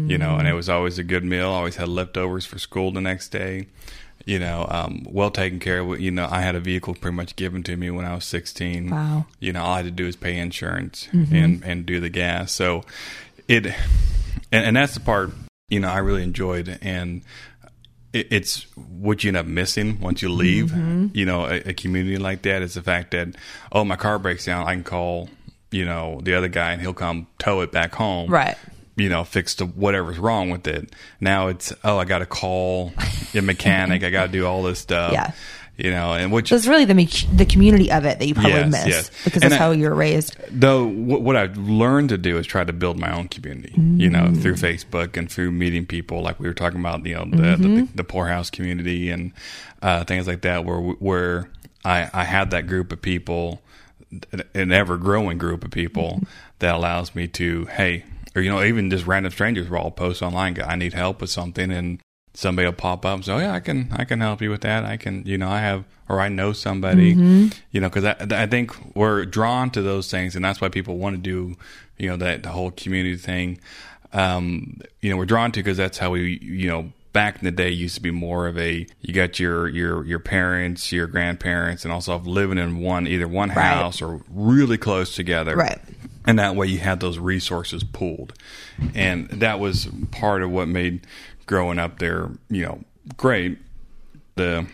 You 0.10 0.18
know, 0.18 0.38
and 0.38 0.48
it 0.48 0.54
was 0.54 0.70
always 0.70 0.98
a 0.98 1.04
good 1.04 1.24
meal. 1.24 1.50
Always 1.50 1.76
had 1.76 1.88
leftovers 1.90 2.46
for 2.46 2.60
school 2.60 2.92
the 2.92 3.02
next 3.02 3.30
day 3.30 3.68
you 4.26 4.40
know, 4.40 4.66
um, 4.70 5.06
well 5.10 5.32
taken 5.32 5.60
care 5.60 5.80
of. 5.80 6.00
You 6.00 6.12
know, 6.12 6.28
I 6.30 6.42
had 6.42 6.56
a 6.56 6.60
vehicle 6.60 6.94
pretty 6.96 7.16
much 7.16 7.36
given 7.36 7.64
to 7.64 7.76
me 7.76 7.90
when 7.90 8.06
I 8.06 8.16
was 8.16 8.26
16. 8.26 8.90
Wow. 8.90 9.26
You 9.40 9.54
know, 9.54 9.64
all 9.64 9.74
I 9.74 9.78
had 9.78 9.86
to 9.86 9.92
do 9.92 10.08
is 10.08 10.16
pay 10.16 10.38
insurance 10.38 11.08
and, 11.12 11.64
and 11.64 11.86
do 11.86 12.00
the 12.00 12.10
gas. 12.10 12.52
So 12.52 12.84
it, 13.48 13.66
and, 13.66 13.76
and 14.66 14.76
that's 14.76 14.94
the 14.94 15.00
part, 15.00 15.32
you 15.72 15.80
know, 15.80 15.90
I 15.90 16.00
really 16.00 16.22
enjoyed. 16.22 16.78
And 16.82 17.24
it, 18.14 18.28
it's 18.30 18.64
what 18.76 19.24
you 19.24 19.30
end 19.30 19.38
up 19.38 19.46
missing 19.46 20.00
once 20.00 20.22
you 20.22 20.30
leave, 20.30 20.68
mm-hmm. 20.68 21.08
you 21.14 21.26
know, 21.26 21.46
a, 21.46 21.70
a 21.70 21.74
community 21.74 22.18
like 22.18 22.44
that 22.44 22.62
is 22.62 22.76
the 22.76 22.84
fact 22.84 23.12
that, 23.12 23.30
oh, 23.72 23.84
my 23.84 23.96
car 23.96 24.20
breaks 24.20 24.46
down. 24.46 24.68
I 24.68 24.74
can 24.74 24.84
call, 24.84 25.30
you 25.72 25.86
know, 25.86 26.20
the 26.22 26.36
other 26.36 26.50
guy 26.50 26.74
and 26.74 26.82
he'll 26.82 26.94
come 26.94 27.28
tow 27.40 27.62
it 27.62 27.72
back 27.72 27.96
home 27.96 28.30
Right. 28.30 28.58
you 28.98 29.08
know, 29.10 29.24
fix 29.24 29.56
to 29.56 29.66
whatever's 29.66 30.20
wrong 30.20 30.50
with 30.50 30.68
it. 30.68 30.94
Now 31.22 31.48
it's 31.48 31.74
oh, 31.84 31.98
I 31.98 32.06
got 32.06 32.20
to 32.20 32.26
call 32.26 32.94
a 33.34 33.42
mechanic. 33.42 34.04
I 34.04 34.10
got 34.10 34.28
to 34.28 34.32
do 34.32 34.46
all 34.46 34.62
this 34.64 34.80
stuff. 34.80 35.14
Yeah. 35.14 35.32
You 35.78 35.90
know, 35.90 36.14
and 36.14 36.32
which 36.32 36.50
So 36.50 36.56
it's 36.56 36.68
really 36.68 36.86
the 36.86 36.94
the 37.34 37.46
community 37.46 37.92
of 37.92 38.06
it 38.06 38.20
that 38.20 38.28
you 38.28 38.34
probably 38.36 38.52
Yes, 38.52 38.72
miss 38.72 38.88
yes. 38.88 39.12
because 39.24 39.42
And 39.42 39.52
that's 39.52 39.60
I- 39.62 39.64
how 39.66 39.72
you 39.72 39.90
were 39.90 39.96
raised. 39.96 40.36
though 40.52 40.86
what, 40.86 41.22
what 41.22 41.36
I've 41.36 41.58
learned 41.58 42.10
to 42.10 42.18
do 42.18 42.38
is 42.38 42.46
try 42.46 42.64
to 42.64 42.74
build 42.74 43.00
my 43.00 43.12
own 43.16 43.28
community. 43.30 43.74
You 43.76 44.10
know, 44.10 44.26
Mm. 44.26 44.42
through 44.42 44.56
Facebook 44.56 45.18
and 45.18 45.32
through 45.32 45.52
meeting 45.52 45.86
people, 45.86 46.22
like 46.22 46.40
we 46.40 46.48
were 46.48 46.54
talking 46.54 46.80
about. 46.80 47.06
You 47.06 47.16
know, 47.16 47.26
the 47.26 47.38
Mm-hmm. 47.58 47.76
the, 47.76 47.88
the 47.96 48.04
poorhouse 48.04 48.50
community 48.50 49.10
and 49.10 49.32
uh, 49.82 50.04
things 50.04 50.28
like 50.28 50.42
that, 50.42 50.66
where 50.66 50.78
where 50.80 51.50
I 51.84 52.10
I 52.14 52.24
had 52.26 52.52
that 52.52 52.68
group 52.68 52.92
of 52.92 53.02
people, 53.02 53.62
an 54.54 54.72
ever 54.72 54.98
growing 54.98 55.38
group 55.38 55.64
of 55.64 55.72
people 55.72 56.16
Mm-hmm. 56.18 56.24
that 56.60 56.76
allows 56.76 57.16
me 57.16 57.28
to 57.30 57.66
hey, 57.66 58.04
or 58.36 58.42
you 58.44 58.52
know, 58.52 58.62
even 58.64 58.90
just 58.92 59.08
random 59.08 59.32
strangers 59.32 59.70
will 59.70 59.80
all 59.80 59.92
post 59.92 60.22
online. 60.22 60.60
I 60.62 60.76
need 60.76 60.94
help 60.94 61.22
with 61.22 61.30
something 61.32 61.72
and. 61.72 62.00
Somebody 62.34 62.66
will 62.66 62.74
pop 62.74 63.06
up 63.06 63.16
and 63.16 63.26
say, 63.26 63.34
"Oh 63.34 63.40
yeah, 63.40 63.54
I 63.54 63.60
can, 63.60 63.90
I 63.92 64.06
can 64.06 64.22
help 64.22 64.42
you 64.42 64.50
with 64.50 64.62
that. 64.62 64.86
I 64.86 64.96
can, 64.98 65.24
you 65.26 65.38
know, 65.38 65.50
I 65.50 65.60
have, 65.60 65.84
or 66.08 66.22
I 66.22 66.30
know 66.30 66.54
somebody, 66.54 67.10
you 67.72 67.82
know, 67.82 67.90
because 67.90 68.06
I, 68.06 68.16
I 68.44 68.46
think 68.48 68.74
we're 68.96 69.26
drawn 69.26 69.70
to 69.72 69.82
those 69.82 70.10
things, 70.10 70.36
and 70.36 70.44
that's 70.46 70.62
why 70.62 70.70
people 70.70 70.98
want 70.98 71.18
to 71.18 71.22
do, 71.22 71.58
you 71.98 72.08
know, 72.10 72.16
that 72.18 72.44
the 72.44 72.50
whole 72.50 72.72
community 72.72 73.18
thing. 73.18 73.60
Um, 74.14 74.80
you 75.02 75.10
know, 75.10 75.18
we're 75.18 75.26
drawn 75.26 75.52
to 75.54 75.60
because 75.60 75.78
that's 75.78 75.98
how 75.98 76.12
we, 76.12 76.38
you 76.42 76.68
know, 76.68 76.92
back 77.14 77.40
in 77.40 77.44
the 77.46 77.52
day 77.52 77.70
used 77.70 77.96
to 77.96 78.02
be 78.02 78.12
more 78.12 78.48
of 78.48 78.58
a 78.58 78.86
you 79.02 79.14
got 79.14 79.40
your 79.40 79.68
your 79.68 80.06
your 80.06 80.20
parents, 80.20 80.92
your 80.92 81.08
grandparents, 81.08 81.84
and 81.84 81.92
also 81.94 82.18
living 82.20 82.58
in 82.58 82.80
one 82.80 83.08
either 83.08 83.28
one 83.28 83.50
Right. 83.50 83.58
house 83.58 84.02
or 84.02 84.22
really 84.30 84.78
close 84.78 85.16
together, 85.16 85.56
Right. 85.56 85.80
and 86.26 86.40
that 86.40 86.56
way 86.56 86.68
you 86.68 86.80
had 86.80 87.00
those 87.02 87.20
resources 87.20 87.84
pooled 87.84 88.34
and 88.96 89.30
that 89.30 89.60
was 89.60 89.88
part 90.10 90.42
of 90.42 90.50
what 90.50 90.68
made 90.68 91.06
growing 91.52 91.78
up 91.78 92.00
there 92.00 92.30
you 92.50 92.64
know 92.64 92.80
great 93.18 93.58
the 94.36 94.66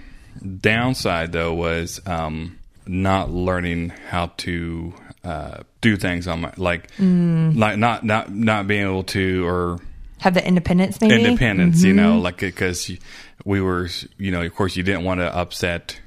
downside 0.61 1.31
though 1.31 1.51
was 1.51 1.99
um, 2.05 2.59
not 2.85 3.31
learning 3.31 3.89
how 3.89 4.27
to 4.37 4.93
uh, 5.23 5.63
do 5.81 5.97
things 5.97 6.27
on 6.27 6.41
my 6.41 6.53
like 6.55 6.89
like 6.99 7.77
not 7.79 8.03
not 8.03 8.31
not 8.31 8.67
being 8.67 8.83
able 8.83 9.03
to 9.03 9.43
or 9.47 9.79
Have 10.19 10.35
the 10.35 10.47
independence, 10.47 11.01
maybe. 11.01 11.15
independence, 11.15 11.81
you 11.83 11.93
know, 11.93 12.19
like 12.19 12.37
because 12.37 12.91
we 13.43 13.59
were, 13.59 13.89
you 14.19 14.29
know, 14.31 14.43
of 14.43 14.53
course, 14.53 14.75
you 14.75 14.83
didn't 14.83 15.03
want 15.03 15.19
to 15.19 15.35
upset 15.35 15.99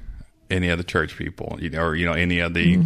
any 0.49 0.69
of 0.69 0.77
the 0.77 0.83
church 0.85 1.17
people, 1.17 1.57
you 1.61 1.69
know, 1.69 1.81
or 1.81 1.95
you 1.95 2.05
know, 2.05 2.13
any 2.13 2.39
of 2.39 2.53
the 2.53 2.79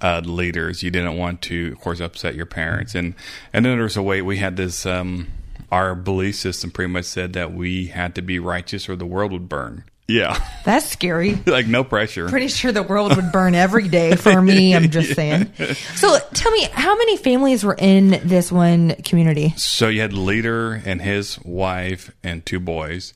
uh, 0.00 0.20
leaders. 0.24 0.82
You 0.82 0.90
didn't 0.90 1.16
want 1.16 1.42
to, 1.42 1.70
of 1.72 1.80
course, 1.80 2.00
upset 2.00 2.34
your 2.34 2.46
parents, 2.46 2.96
and 2.96 3.14
and 3.52 3.64
then 3.64 3.74
there 3.76 3.84
was 3.84 3.96
a 3.96 4.02
way 4.02 4.22
we 4.22 4.38
had 4.38 4.56
this. 4.56 4.84
Um, 4.84 5.28
our 5.70 5.94
belief 5.94 6.36
system 6.36 6.70
pretty 6.70 6.92
much 6.92 7.04
said 7.04 7.32
that 7.34 7.52
we 7.52 7.86
had 7.86 8.14
to 8.14 8.22
be 8.22 8.38
righteous 8.38 8.88
or 8.88 8.96
the 8.96 9.06
world 9.06 9.32
would 9.32 9.48
burn. 9.48 9.84
Yeah, 10.10 10.42
That's 10.64 10.86
scary. 10.86 11.34
like 11.46 11.66
no 11.66 11.84
pressure. 11.84 12.30
Pretty 12.30 12.48
sure 12.48 12.72
the 12.72 12.82
world 12.82 13.14
would 13.14 13.30
burn 13.30 13.54
every 13.54 13.88
day 13.88 14.16
for 14.16 14.40
me. 14.40 14.74
I'm 14.74 14.88
just 14.88 15.14
saying. 15.14 15.52
So 15.96 16.18
tell 16.32 16.50
me, 16.50 16.62
how 16.72 16.96
many 16.96 17.18
families 17.18 17.62
were 17.62 17.76
in 17.78 18.18
this 18.24 18.50
one 18.50 18.94
community? 19.04 19.52
So 19.58 19.88
you 19.88 20.00
had 20.00 20.12
the 20.12 20.20
leader 20.20 20.80
and 20.86 21.02
his 21.02 21.38
wife 21.44 22.10
and 22.24 22.44
two 22.46 22.58
boys. 22.58 23.12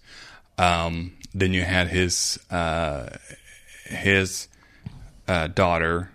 Um, 0.58 1.14
then 1.32 1.54
you 1.54 1.62
had 1.62 1.88
his 1.88 2.38
uh, 2.50 3.16
his 3.86 4.48
uh, 5.26 5.46
daughter 5.46 6.10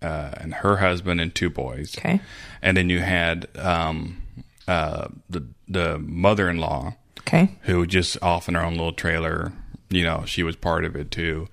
uh, 0.00 0.30
and 0.38 0.54
her 0.54 0.76
husband 0.78 1.20
and 1.20 1.34
two 1.34 1.50
boys. 1.50 1.94
Okay. 1.98 2.20
And 2.62 2.74
then 2.74 2.88
you 2.88 3.00
had 3.00 3.48
um, 3.58 4.22
uh, 4.66 5.08
the 5.28 5.46
the 5.68 5.98
mother 5.98 6.48
in 6.48 6.58
law 6.58 6.94
Okay. 7.20 7.50
who 7.62 7.86
just 7.86 8.16
off 8.22 8.48
in 8.48 8.54
her 8.54 8.62
own 8.64 8.72
little 8.74 8.92
trailer. 8.92 9.52
You 9.90 10.04
know, 10.04 10.24
she 10.26 10.42
was 10.42 10.56
part 10.56 10.84
of 10.84 10.94
it 10.96 11.10
too. 11.10 11.48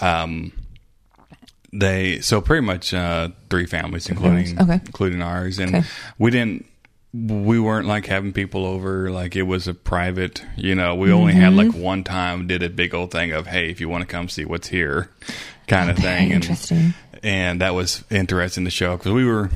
Um, 0.00 0.52
they 1.72 2.20
so 2.20 2.40
pretty 2.40 2.64
much 2.64 2.94
uh, 2.94 3.30
three 3.50 3.66
families, 3.66 4.08
including 4.08 4.60
okay. 4.60 4.80
including 4.86 5.22
ours, 5.22 5.58
and 5.58 5.74
Okay. 5.74 5.86
we 6.18 6.30
didn't. 6.30 6.66
We 7.14 7.58
weren't 7.58 7.86
like 7.86 8.06
having 8.06 8.32
people 8.32 8.66
over. 8.66 9.10
Like 9.10 9.36
it 9.36 9.42
was 9.42 9.66
a 9.68 9.74
private. 9.74 10.42
You 10.56 10.74
know, 10.74 10.94
we 10.94 11.10
only 11.12 11.32
had 11.32 11.54
like 11.54 11.68
Mm-hmm. 11.68 11.80
one 11.80 12.04
time 12.04 12.46
did 12.46 12.62
a 12.62 12.68
big 12.70 12.94
old 12.94 13.10
thing 13.10 13.32
of 13.32 13.46
hey, 13.46 13.70
if 13.70 13.80
you 13.80 13.88
want 13.88 14.02
to 14.02 14.06
come 14.06 14.28
see 14.28 14.44
what's 14.44 14.68
here, 14.68 15.10
kind 15.66 15.90
of 15.90 15.98
Okay, 15.98 16.06
thing. 16.06 16.24
And, 16.32 16.42
interesting. 16.44 16.94
And 17.22 17.60
that 17.60 17.74
was 17.74 18.04
interesting 18.10 18.64
to 18.64 18.70
show 18.70 18.96
because 18.96 19.12
we 19.12 19.24
were 19.24 19.50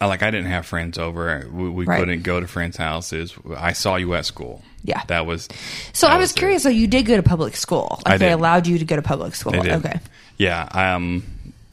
like 0.00 0.22
I 0.22 0.30
didn't 0.30 0.46
have 0.50 0.66
friends 0.66 0.98
over. 0.98 1.46
We, 1.52 1.68
we 1.68 1.84
Right. 1.84 1.98
couldn't 2.00 2.22
go 2.22 2.40
to 2.40 2.46
friends' 2.46 2.76
houses. 2.76 3.34
I 3.56 3.72
saw 3.72 3.96
you 3.96 4.14
at 4.14 4.24
school. 4.26 4.62
Yeah. 4.84 5.02
that 5.08 5.26
was. 5.26 5.48
So 5.92 6.06
that 6.06 6.14
I 6.14 6.18
was 6.18 6.32
it. 6.32 6.36
curious. 6.38 6.62
So 6.62 6.68
you 6.68 6.86
did 6.86 7.06
go 7.06 7.16
to 7.16 7.22
public 7.22 7.56
school? 7.56 8.00
Like 8.04 8.14
I 8.14 8.18
they 8.18 8.26
did. 8.26 8.32
allowed 8.34 8.66
you 8.66 8.78
to 8.78 8.84
go 8.84 8.96
to 8.96 9.02
public 9.02 9.34
school? 9.34 9.56
Okay. 9.56 10.00
Yeah. 10.38 10.68
Um. 10.72 11.24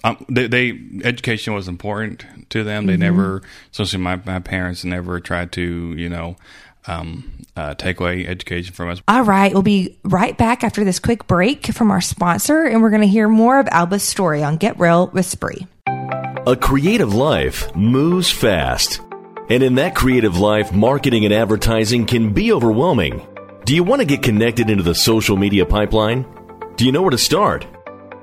Um, 0.05 0.25
they, 0.27 0.47
they 0.47 0.79
education 1.05 1.53
was 1.53 1.69
important 1.69 2.25
to 2.49 2.65
them. 2.65 2.81
Mm-hmm. 2.83 2.87
They 2.91 2.97
never, 2.97 3.41
especially 3.71 3.99
my 3.99 4.19
my 4.25 4.39
parents, 4.39 4.83
never 4.83 5.19
tried 5.21 5.53
to 5.53 5.61
you 5.61 6.09
know 6.09 6.35
um, 6.87 7.31
uh, 7.55 7.73
take 7.75 7.99
away 7.99 8.25
education 8.27 8.73
from 8.73 8.89
us. 8.89 9.01
All 9.07 9.23
right, 9.23 9.53
we'll 9.53 9.61
be 9.61 9.97
right 10.03 10.37
back 10.37 10.63
after 10.63 10.83
this 10.83 10.99
quick 10.99 11.27
break 11.27 11.67
from 11.67 11.91
our 11.91 12.01
sponsor, 12.01 12.63
and 12.63 12.81
we're 12.81 12.89
going 12.89 13.01
to 13.01 13.07
hear 13.07 13.27
more 13.27 13.59
of 13.59 13.67
Alba's 13.69 14.03
story 14.03 14.43
on 14.43 14.57
Get 14.57 14.79
Real 14.79 15.07
with 15.07 15.25
Spree. 15.25 15.67
A 16.45 16.55
creative 16.55 17.13
life 17.13 17.73
moves 17.75 18.29
fast. 18.29 19.01
And 19.49 19.61
in 19.61 19.75
that 19.75 19.95
creative 19.95 20.37
life, 20.37 20.73
marketing 20.73 21.25
and 21.25 21.33
advertising 21.33 22.05
can 22.05 22.33
be 22.33 22.51
overwhelming. 22.51 23.25
Do 23.65 23.75
you 23.75 23.83
want 23.83 24.01
to 24.01 24.05
get 24.05 24.23
connected 24.23 24.69
into 24.69 24.83
the 24.83 24.95
social 24.95 25.37
media 25.37 25.65
pipeline? 25.65 26.25
Do 26.75 26.85
you 26.85 26.91
know 26.91 27.01
where 27.01 27.11
to 27.11 27.17
start? 27.17 27.65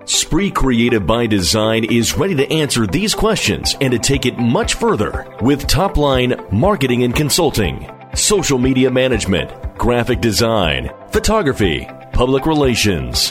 Spree 0.07 0.51
Creative 0.51 1.07
by 1.07 1.27
Design 1.27 1.85
is 1.85 2.17
ready 2.17 2.35
to 2.35 2.53
answer 2.53 2.87
these 2.87 3.15
questions 3.15 3.77
and 3.81 3.93
to 3.93 3.99
take 3.99 4.27
it 4.27 4.39
much 4.39 4.75
further 4.75 5.27
with 5.41 5.67
top 5.67 5.97
line 5.97 6.35
marketing 6.51 7.05
and 7.05 7.15
consulting, 7.15 7.89
social 8.15 8.59
media 8.59 8.91
management, 8.91 9.51
graphic 9.79 10.21
design, 10.21 10.91
photography, 11.11 11.89
public 12.13 12.47
relations, 12.47 13.31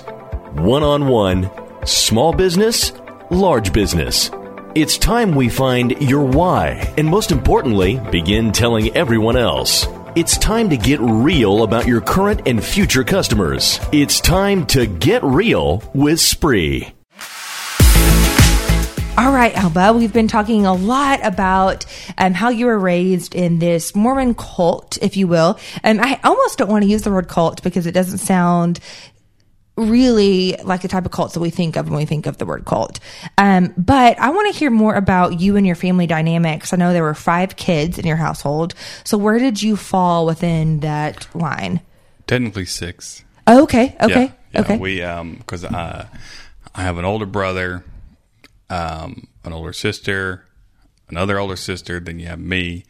one 0.53 0.83
on 0.83 1.07
one, 1.07 1.49
small 1.85 2.33
business, 2.33 2.93
large 3.29 3.71
business. 3.73 4.31
It's 4.75 4.97
time 4.97 5.35
we 5.35 5.49
find 5.49 5.99
your 6.01 6.23
why 6.23 6.93
and 6.97 7.07
most 7.07 7.31
importantly, 7.31 7.99
begin 8.11 8.51
telling 8.51 8.95
everyone 8.95 9.37
else. 9.37 9.87
It's 10.15 10.37
time 10.37 10.69
to 10.69 10.77
get 10.77 10.99
real 10.99 11.63
about 11.63 11.87
your 11.87 12.01
current 12.01 12.47
and 12.47 12.63
future 12.63 13.03
customers. 13.03 13.79
It's 13.91 14.19
time 14.19 14.65
to 14.67 14.85
get 14.85 15.23
real 15.23 15.83
with 15.93 16.19
Spree. 16.19 16.93
All 19.19 19.33
right, 19.33 19.53
Alba, 19.53 19.91
we've 19.91 20.13
been 20.13 20.29
talking 20.29 20.65
a 20.65 20.73
lot 20.73 21.19
about 21.25 21.85
um, 22.17 22.33
how 22.33 22.47
you 22.47 22.67
were 22.67 22.79
raised 22.79 23.35
in 23.35 23.59
this 23.59 23.93
Mormon 23.93 24.33
cult, 24.33 24.97
if 25.01 25.17
you 25.17 25.27
will. 25.27 25.59
And 25.83 25.99
I 25.99 26.21
almost 26.23 26.57
don't 26.57 26.69
want 26.69 26.85
to 26.85 26.89
use 26.89 27.01
the 27.01 27.11
word 27.11 27.27
cult 27.27 27.61
because 27.61 27.85
it 27.85 27.91
doesn't 27.91 28.19
sound 28.19 28.79
really 29.75 30.55
like 30.63 30.83
the 30.83 30.87
type 30.87 31.05
of 31.05 31.11
cults 31.11 31.33
that 31.33 31.41
we 31.41 31.49
think 31.49 31.75
of 31.75 31.89
when 31.89 31.97
we 31.97 32.05
think 32.05 32.27
of 32.27 32.37
the 32.37 32.45
word 32.45 32.63
cult. 32.63 33.01
Um, 33.37 33.73
but 33.75 34.17
I 34.19 34.29
want 34.29 34.53
to 34.53 34.57
hear 34.57 34.69
more 34.69 34.95
about 34.95 35.41
you 35.41 35.57
and 35.57 35.67
your 35.67 35.75
family 35.75 36.07
dynamics. 36.07 36.71
I 36.71 36.77
know 36.77 36.93
there 36.93 37.03
were 37.03 37.13
five 37.13 37.57
kids 37.57 37.99
in 37.99 38.07
your 38.07 38.15
household. 38.15 38.73
So 39.03 39.17
where 39.17 39.37
did 39.37 39.61
you 39.61 39.75
fall 39.75 40.27
within 40.27 40.79
that 40.79 41.27
line? 41.35 41.81
Technically 42.25 42.63
six. 42.63 43.25
Oh, 43.47 43.63
okay. 43.63 43.97
Okay. 43.99 44.23
Yeah, 44.23 44.31
yeah, 44.53 44.61
okay. 44.61 44.77
We 44.77 45.01
um 45.01 45.33
because 45.33 45.65
uh, 45.65 46.07
I 46.73 46.81
have 46.83 46.97
an 46.97 47.03
older 47.03 47.25
brother, 47.25 47.83
um, 48.69 49.27
an 49.43 49.53
older 49.53 49.73
sister, 49.73 50.45
another 51.09 51.39
older 51.39 51.55
sister. 51.55 51.99
Then 51.99 52.19
you 52.19 52.27
have 52.27 52.39
me, 52.39 52.85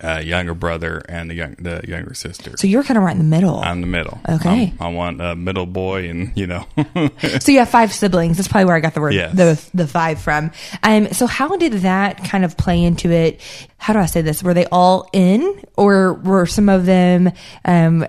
a 0.00 0.20
younger 0.22 0.54
brother, 0.54 1.02
and 1.08 1.30
the 1.30 1.34
young 1.34 1.54
the 1.60 1.80
younger 1.86 2.12
sister. 2.14 2.56
so 2.56 2.66
you're 2.66 2.82
kind 2.82 2.98
of 2.98 3.04
right 3.04 3.12
in 3.12 3.18
the 3.18 3.24
middle. 3.36 3.60
I'm 3.60 3.76
in 3.76 3.80
the 3.82 3.86
middle. 3.86 4.18
Okay. 4.28 4.48
I'm- 4.48 4.76
I 4.80 4.88
want 4.88 5.20
a 5.20 5.36
middle 5.36 5.66
boy, 5.66 6.08
and 6.08 6.32
you 6.34 6.46
know, 6.48 6.66
so 7.40 7.52
you 7.52 7.60
have 7.60 7.68
five 7.68 7.92
siblings. 7.92 8.36
That's 8.36 8.48
probably 8.48 8.64
where 8.66 8.74
I 8.76 8.80
got 8.80 8.94
the 8.94 9.00
word 9.00 9.14
Yes. 9.14 9.34
the 9.36 9.70
the 9.74 9.86
five 9.86 10.20
from. 10.20 10.50
Um, 10.82 11.12
so 11.12 11.26
how 11.26 11.56
did 11.56 11.72
that 11.84 12.24
kind 12.24 12.44
of 12.44 12.56
play 12.56 12.82
into 12.82 13.10
it? 13.12 13.40
How 13.78 13.92
do 13.92 14.00
I 14.00 14.06
say 14.06 14.22
this? 14.22 14.42
Were 14.42 14.54
they 14.54 14.66
all 14.66 15.08
in, 15.12 15.62
or 15.76 16.14
were 16.14 16.46
some 16.46 16.68
of 16.68 16.84
them, 16.84 17.30
um, 17.64 18.06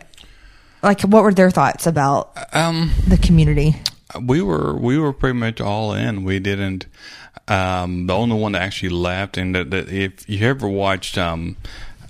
like 0.82 1.02
what 1.02 1.22
were 1.24 1.34
their 1.34 1.52
thoughts 1.52 1.86
about 1.88 2.36
um, 2.54 2.92
the 3.08 3.18
community? 3.18 3.76
We 4.22 4.42
were 4.42 4.76
we 4.76 4.98
were 4.98 5.14
pretty 5.14 5.38
much 5.40 5.60
all 5.62 5.94
in. 5.94 6.24
We 6.24 6.40
didn't. 6.40 6.86
Um, 7.48 8.08
the 8.08 8.14
only 8.16 8.38
one 8.38 8.54
that 8.54 8.62
actually 8.62 8.90
left, 8.90 9.38
and 9.38 9.54
that, 9.56 9.72
that 9.72 9.90
if 9.90 10.30
you 10.30 10.46
ever 10.48 10.68
watched, 10.68 11.18
um, 11.18 11.58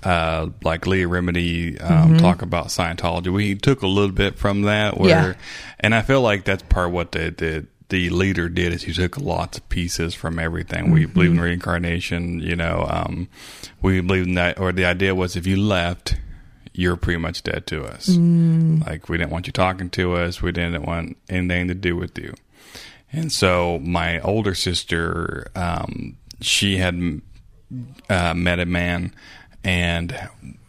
uh, 0.04 0.50
like 0.64 0.86
Leah 0.86 1.08
Remini 1.08 1.82
um, 1.82 2.18
talk 2.18 2.42
about 2.44 2.68
Scientology, 2.68 3.34
we 3.34 3.56
took 3.56 3.82
a 3.82 3.88
little 3.88 4.12
bit 4.14 4.38
from 4.38 4.64
that. 4.64 4.98
Where, 5.00 5.10
Yeah. 5.10 5.34
and 5.80 5.96
I 5.96 6.02
feel 6.04 6.22
like 6.22 6.44
that's 6.44 6.62
part 6.64 6.88
of 6.88 6.94
what 6.94 7.14
the 7.14 7.32
the 7.32 7.66
the 7.90 8.10
leader 8.10 8.50
did 8.50 8.74
is 8.74 8.84
he 8.84 8.94
took 8.94 9.18
lots 9.18 9.58
of 9.60 9.70
pieces 9.70 10.14
from 10.14 10.40
everything. 10.40 10.92
We 10.92 11.06
believe 11.06 11.32
in 11.32 11.40
reincarnation. 11.40 12.40
You 12.40 12.56
know, 12.56 12.86
um, 12.90 13.28
we 13.82 14.02
believe 14.02 14.28
in 14.28 14.34
that, 14.36 14.60
or 14.60 14.72
the 14.72 14.86
idea 14.86 15.16
was 15.16 15.36
if 15.36 15.48
you 15.48 15.58
left. 15.58 16.16
You're 16.74 16.96
pretty 16.96 17.20
much 17.20 17.44
dead 17.44 17.68
to 17.68 17.86
us. 17.86 18.10
Like 18.10 19.08
we 19.10 19.18
didn't 19.18 19.32
want 19.32 19.48
you 19.48 19.54
talking 19.54 19.90
to 19.92 20.14
us. 20.16 20.42
We 20.42 20.52
didn't 20.52 20.84
want 20.86 21.18
anything 21.30 21.68
to 21.68 21.76
do 21.76 21.96
with 21.96 22.18
you. 22.18 22.34
And 23.12 23.32
so 23.32 23.80
my 23.80 24.20
older 24.22 24.56
sister, 24.56 25.48
um, 25.56 26.18
she 26.42 26.78
had 26.78 27.22
uh, 28.10 28.34
met 28.34 28.60
a 28.60 28.66
man, 28.66 29.14
and 29.64 30.18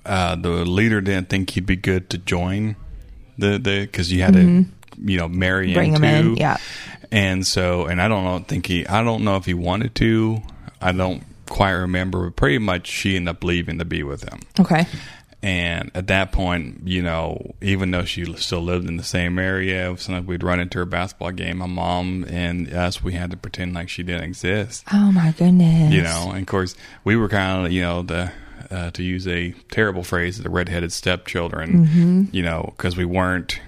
uh, 0.05 0.37
the 0.37 0.51
leader 0.67 1.01
didn't 1.01 1.31
think 1.31 1.51
he'd 1.51 1.65
be 1.67 1.77
good 1.77 2.11
to 2.11 2.19
join 2.19 2.77
the 3.39 3.59
the 3.59 3.81
because 3.83 4.13
you 4.13 4.21
had 4.23 4.35
to 4.35 4.67
you 4.99 5.19
know 5.19 5.29
marry 5.29 5.69
Mm-hmm. 5.69 5.75
Bring 5.75 5.95
him 5.95 6.05
in, 6.05 6.37
yeah. 6.37 6.59
and 7.11 7.47
so 7.47 7.87
and 7.87 8.01
I 8.01 8.09
don't 8.09 8.25
know 8.25 8.39
think 8.41 8.67
he 8.67 8.87
I 8.87 9.03
don't 9.03 9.25
know 9.25 9.37
if 9.37 9.47
he 9.47 9.55
wanted 9.55 9.95
to 9.97 10.41
I 10.81 10.93
don't 10.93 11.23
quite 11.49 11.73
remember 11.73 12.27
but 12.27 12.37
pretty 12.37 12.59
much 12.59 12.87
she 12.87 13.17
ended 13.17 13.35
up 13.37 13.43
leaving 13.45 13.79
to 13.79 13.85
be 13.85 14.03
with 14.03 14.23
him 14.23 14.41
Okay. 14.61 14.87
And 15.45 15.91
at 15.95 16.07
that 16.07 16.33
point, 16.33 16.81
you 16.87 17.03
know, 17.03 17.55
even 17.61 17.91
though 17.91 18.05
she 18.07 18.25
still 18.37 18.63
lived 18.63 18.89
in 18.89 18.97
the 18.97 19.03
same 19.05 19.39
area, 19.39 19.95
sometimes 19.99 20.27
we'd 20.27 20.43
run 20.43 20.59
into 20.59 20.79
her 20.79 20.87
basketball 20.87 21.33
game. 21.33 21.59
My 21.59 21.67
mom 21.67 22.25
and 22.31 22.73
us, 22.73 23.03
we 23.05 23.13
had 23.13 23.31
to 23.33 23.37
pretend 23.37 23.75
like 23.75 23.91
she 23.91 24.03
didn't 24.03 24.25
exist, 24.25 24.85
Oh 24.93 25.13
my 25.13 25.33
goodness. 25.33 25.93
you 25.93 26.01
know. 26.03 26.31
And 26.31 26.41
of 26.41 26.47
course, 26.47 26.75
we 27.05 27.15
were 27.17 27.29
kind 27.29 27.67
of, 27.67 27.73
you 27.73 27.83
know, 27.83 28.03
the 28.03 28.33
uh, 28.71 28.91
to 28.93 29.03
use 29.03 29.29
a 29.29 29.53
terrible 29.71 30.03
phrase, 30.03 30.39
the 30.43 30.49
redheaded 30.49 30.93
stepchildren, 30.93 31.87
Mm-hmm. 31.87 32.23
you 32.33 32.43
know, 32.43 32.73
because 32.77 32.97
we 32.97 33.05
weren't. 33.05 33.61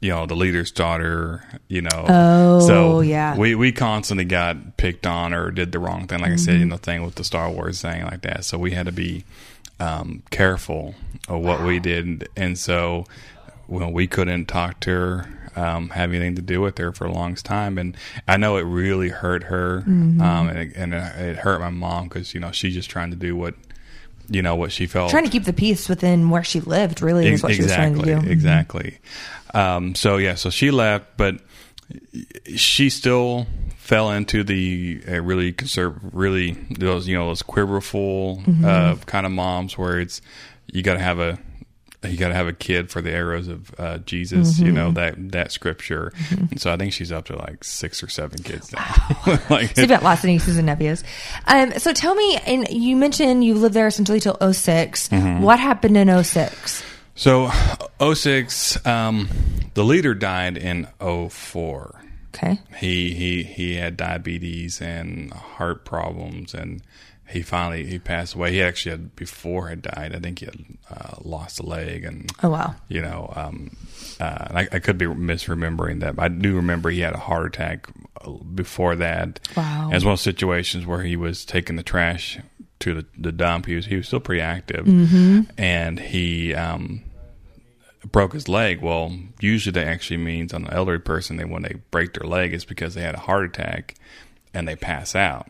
You 0.00 0.10
know 0.10 0.26
the 0.26 0.34
leader's 0.34 0.72
daughter. 0.72 1.44
You 1.68 1.82
know, 1.82 2.04
Oh, 2.08 2.66
so 2.66 3.00
yeah. 3.02 3.36
we 3.36 3.54
we 3.54 3.70
constantly 3.70 4.24
got 4.24 4.76
picked 4.76 5.06
on 5.06 5.32
or 5.32 5.52
did 5.52 5.70
the 5.70 5.78
wrong 5.78 6.08
thing. 6.08 6.18
Like 6.18 6.32
I 6.32 6.36
said, 6.36 6.58
you 6.58 6.66
know, 6.66 6.76
thing 6.76 7.04
with 7.04 7.14
the 7.14 7.22
Star 7.22 7.48
Wars 7.48 7.80
thing 7.82 8.02
like 8.04 8.22
that. 8.22 8.44
So 8.44 8.58
we 8.58 8.72
had 8.72 8.86
to 8.86 8.92
be 8.92 9.24
um, 9.82 10.22
careful 10.30 10.94
of 11.28 11.42
what 11.42 11.62
we 11.62 11.78
did, 11.78 12.28
and 12.36 12.58
so 12.58 13.04
well, 13.68 13.90
we 13.90 14.06
couldn't 14.06 14.46
talk 14.46 14.80
to 14.80 14.90
her, 14.90 15.26
um, 15.56 15.88
have 15.90 16.10
anything 16.10 16.36
to 16.36 16.42
do 16.42 16.60
with 16.60 16.78
her 16.78 16.92
for 16.92 17.06
a 17.06 17.12
long 17.12 17.34
time. 17.36 17.78
And 17.78 17.96
I 18.28 18.36
know 18.36 18.56
it 18.56 18.62
really 18.62 19.08
hurt 19.08 19.44
her, 19.44 19.82
um, 19.86 20.20
and, 20.20 20.58
it, 20.58 20.72
and 20.76 20.94
it, 20.94 21.16
it 21.18 21.36
hurt 21.36 21.60
my 21.60 21.70
mom 21.70 22.08
because 22.08 22.34
you 22.34 22.40
know 22.40 22.52
she's 22.52 22.74
just 22.74 22.90
trying 22.90 23.10
to 23.10 23.16
do 23.16 23.34
what 23.36 23.54
you 24.28 24.42
know 24.42 24.54
what 24.54 24.72
she 24.72 24.86
felt 24.86 25.10
Trying 25.10 25.24
to 25.24 25.30
keep 25.30 25.44
the 25.44 25.52
peace 25.52 25.88
within 25.88 26.30
where 26.30 26.44
she 26.44 26.60
lived, 26.60 27.02
really, 27.02 27.28
is 27.28 27.42
what 27.42 27.54
she 27.54 27.62
was 27.62 27.74
trying 27.74 27.98
to 27.98 28.04
do. 28.04 28.16
Mm-hmm. 28.16 28.30
Exactly. 28.30 28.98
Um, 29.54 29.94
so 29.94 30.16
yeah, 30.16 30.36
so 30.36 30.50
she 30.50 30.70
left, 30.70 31.16
but 31.16 31.36
she 32.54 32.88
still 32.88 33.46
fell 33.82 34.12
into 34.12 34.44
the 34.44 35.02
uh, 35.08 35.20
really 35.20 35.52
conservative, 35.52 36.14
really 36.14 36.52
those 36.70 37.08
you 37.08 37.16
know 37.18 37.26
those 37.26 37.42
quiverful 37.42 38.38
Mm-hmm. 38.46 38.64
uh, 38.64 38.96
kind 39.06 39.26
of 39.26 39.32
moms 39.32 39.76
where 39.76 39.98
it's 40.00 40.22
you 40.72 40.82
got 40.82 40.94
to 40.94 41.00
have 41.00 41.18
a 41.18 41.38
you 42.04 42.16
got 42.16 42.28
to 42.28 42.34
have 42.34 42.48
a 42.48 42.52
kid 42.52 42.90
for 42.90 43.00
the 43.00 43.10
arrows 43.12 43.46
of 43.46 43.72
uh, 43.78 43.98
Jesus, 43.98 44.58
you 44.58 44.72
know 44.72 44.90
that 44.92 45.14
that 45.32 45.52
scripture. 45.52 46.12
And 46.30 46.60
so 46.60 46.72
I 46.72 46.76
think 46.76 46.92
she's 46.92 47.12
up 47.12 47.26
to 47.26 47.36
like 47.36 47.62
six 47.62 48.02
or 48.02 48.08
seven 48.08 48.42
kids 48.42 48.72
now. 48.72 48.84
like 49.50 49.74
So 49.76 49.82
you've 49.82 49.88
got 49.88 50.02
lots 50.02 50.22
of 50.24 50.28
nieces 50.28 50.56
and 50.56 50.66
nephews. 50.66 51.04
Um, 51.46 51.72
so 51.78 51.92
tell 51.92 52.14
me, 52.16 52.38
and 52.44 52.68
you 52.70 52.96
mentioned 52.96 53.44
you 53.44 53.54
lived 53.54 53.74
there 53.74 53.86
essentially 53.86 54.18
till 54.18 54.36
6 54.52 55.08
Mm-hmm. 55.10 55.42
What 55.42 55.60
happened 55.60 55.96
in 55.96 56.24
06? 56.24 56.82
so 57.14 57.50
06, 58.00 58.84
um, 58.86 59.28
the 59.74 59.84
leader 59.84 60.14
died 60.14 60.56
in 60.56 60.88
04. 61.00 62.01
Okay. 62.34 62.58
he 62.78 63.12
he 63.14 63.42
he 63.42 63.74
had 63.76 63.96
diabetes 63.96 64.80
and 64.80 65.32
heart 65.32 65.84
problems 65.84 66.54
and 66.54 66.82
he 67.28 67.40
finally 67.42 67.86
he 67.86 67.98
passed 67.98 68.34
away 68.34 68.52
he 68.52 68.62
actually 68.62 68.90
had 68.92 69.16
before 69.16 69.68
had 69.68 69.82
died 69.82 70.14
i 70.14 70.18
think 70.18 70.38
he 70.40 70.46
had 70.46 70.56
uh, 70.90 71.14
lost 71.22 71.60
a 71.60 71.62
leg 71.62 72.04
and 72.04 72.30
Oh, 72.42 72.48
wow. 72.50 72.74
you 72.88 73.00
know 73.02 73.32
um 73.36 73.76
uh, 74.20 74.48
I, 74.50 74.68
I 74.72 74.78
could 74.78 74.98
be 74.98 75.06
misremembering 75.06 76.00
that 76.00 76.16
but 76.16 76.22
i 76.24 76.28
do 76.28 76.56
remember 76.56 76.90
he 76.90 77.00
had 77.00 77.14
a 77.14 77.18
heart 77.18 77.46
attack 77.46 77.86
uh, 78.22 78.30
before 78.30 78.96
that 78.96 79.40
Wow. 79.56 79.90
as 79.92 80.04
one 80.04 80.12
of 80.12 80.18
those 80.18 80.22
situations 80.22 80.86
where 80.86 81.02
he 81.02 81.16
was 81.16 81.44
taking 81.44 81.76
the 81.76 81.82
trash 81.82 82.38
to 82.80 82.94
the, 82.94 83.06
the 83.16 83.32
dump 83.32 83.66
he 83.66 83.76
was 83.76 83.86
he 83.86 83.96
was 83.96 84.06
still 84.06 84.20
pretty 84.20 84.40
active 84.42 84.86
and 85.58 86.00
he 86.00 86.54
um 86.54 87.02
broke 88.10 88.32
his 88.32 88.48
leg. 88.48 88.80
Well, 88.80 89.16
usually 89.40 89.72
that 89.72 89.86
actually 89.86 90.16
means 90.18 90.52
on 90.52 90.64
an 90.64 90.72
elderly 90.72 90.98
person, 90.98 91.36
they 91.36 91.44
when 91.44 91.62
they 91.62 91.76
break 91.90 92.14
their 92.14 92.26
leg, 92.28 92.52
it's 92.52 92.64
because 92.64 92.94
they 92.94 93.02
had 93.02 93.14
a 93.14 93.20
heart 93.20 93.44
attack 93.44 93.94
and 94.52 94.66
they 94.66 94.76
pass 94.76 95.14
out 95.14 95.48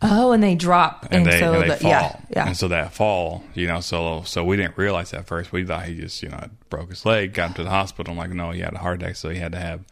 Oh, 0.00 0.30
and 0.30 0.40
they 0.40 0.54
drop. 0.54 1.04
and, 1.10 1.14
And, 1.14 1.26
they, 1.26 1.40
so, 1.40 1.52
and 1.54 1.62
they 1.64 1.68
the, 1.68 1.76
fall. 1.76 1.90
yeah. 1.90 2.20
Yeah. 2.30 2.46
And 2.46 2.56
so 2.56 2.68
that 2.68 2.94
fall, 2.94 3.42
you 3.54 3.66
know, 3.66 3.80
so 3.80 4.22
so 4.24 4.44
we 4.44 4.56
didn't 4.56 4.76
realize 4.78 5.10
that 5.10 5.26
first. 5.26 5.50
We 5.50 5.64
thought 5.64 5.86
he 5.86 5.96
just 5.96 6.22
you 6.22 6.28
know 6.28 6.48
broke 6.70 6.90
his 6.90 7.04
leg, 7.04 7.34
got 7.34 7.48
him 7.48 7.54
to 7.54 7.64
the 7.64 7.70
hospital. 7.70 8.12
I'm 8.12 8.18
like, 8.18 8.30
no, 8.30 8.52
he 8.52 8.60
had 8.60 8.74
a 8.74 8.78
heart 8.78 9.02
attack, 9.02 9.16
so 9.16 9.30
he 9.30 9.38
had 9.38 9.50
to 9.52 9.58
have, 9.58 9.84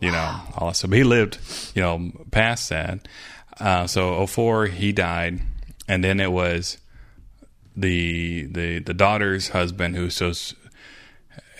you 0.00 0.12
know, 0.12 0.40
all 0.56 0.68
that. 0.68 0.76
So 0.76 0.86
but 0.86 0.98
he 0.98 1.02
lived, 1.04 1.38
you 1.74 1.82
know, 1.82 2.12
past 2.30 2.68
that. 2.68 3.08
Uh, 3.58 3.86
so 3.88 4.24
04, 4.26 4.66
he 4.66 4.92
died, 4.92 5.40
and 5.88 6.04
then 6.04 6.20
it 6.20 6.30
was 6.30 6.78
the 7.76 8.44
the 8.44 8.78
the 8.78 8.94
daughter's 8.94 9.48
husband 9.48 9.96
who 9.96 10.08
so 10.08 10.32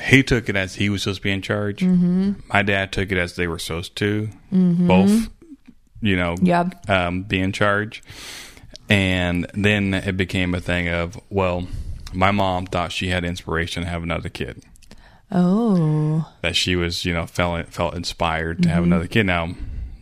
he 0.00 0.22
took 0.22 0.48
it 0.48 0.56
as 0.56 0.74
he 0.76 0.88
was 0.88 1.02
supposed 1.02 1.18
to 1.20 1.22
be 1.22 1.30
in 1.32 1.42
charge. 1.42 1.80
Mm-hmm. 1.80 2.32
My 2.52 2.62
dad 2.62 2.92
took 2.92 3.10
it 3.12 3.18
as 3.18 3.36
they 3.36 3.46
were 3.46 3.58
supposed 3.58 3.96
to 3.96 4.28
both, 4.52 5.28
you 6.00 6.16
know, 6.16 6.36
Yep. 6.42 6.88
um, 6.90 7.22
be 7.22 7.40
in 7.40 7.52
charge. 7.52 8.02
And 8.88 9.46
then 9.54 9.94
it 9.94 10.16
became 10.16 10.54
a 10.54 10.60
thing 10.60 10.88
of, 10.88 11.18
well, 11.30 11.66
my 12.12 12.30
mom 12.30 12.66
thought 12.66 12.92
she 12.92 13.08
had 13.08 13.24
inspiration 13.24 13.82
to 13.82 13.88
have 13.88 14.02
another 14.02 14.28
kid. 14.28 14.62
Oh. 15.32 16.30
That 16.42 16.54
she 16.54 16.76
was, 16.76 17.04
you 17.04 17.12
know, 17.12 17.26
felt 17.26 17.66
felt 17.68 17.94
inspired 17.94 18.62
to 18.62 18.68
have 18.68 18.84
another 18.84 19.08
kid. 19.08 19.26
Now, 19.26 19.54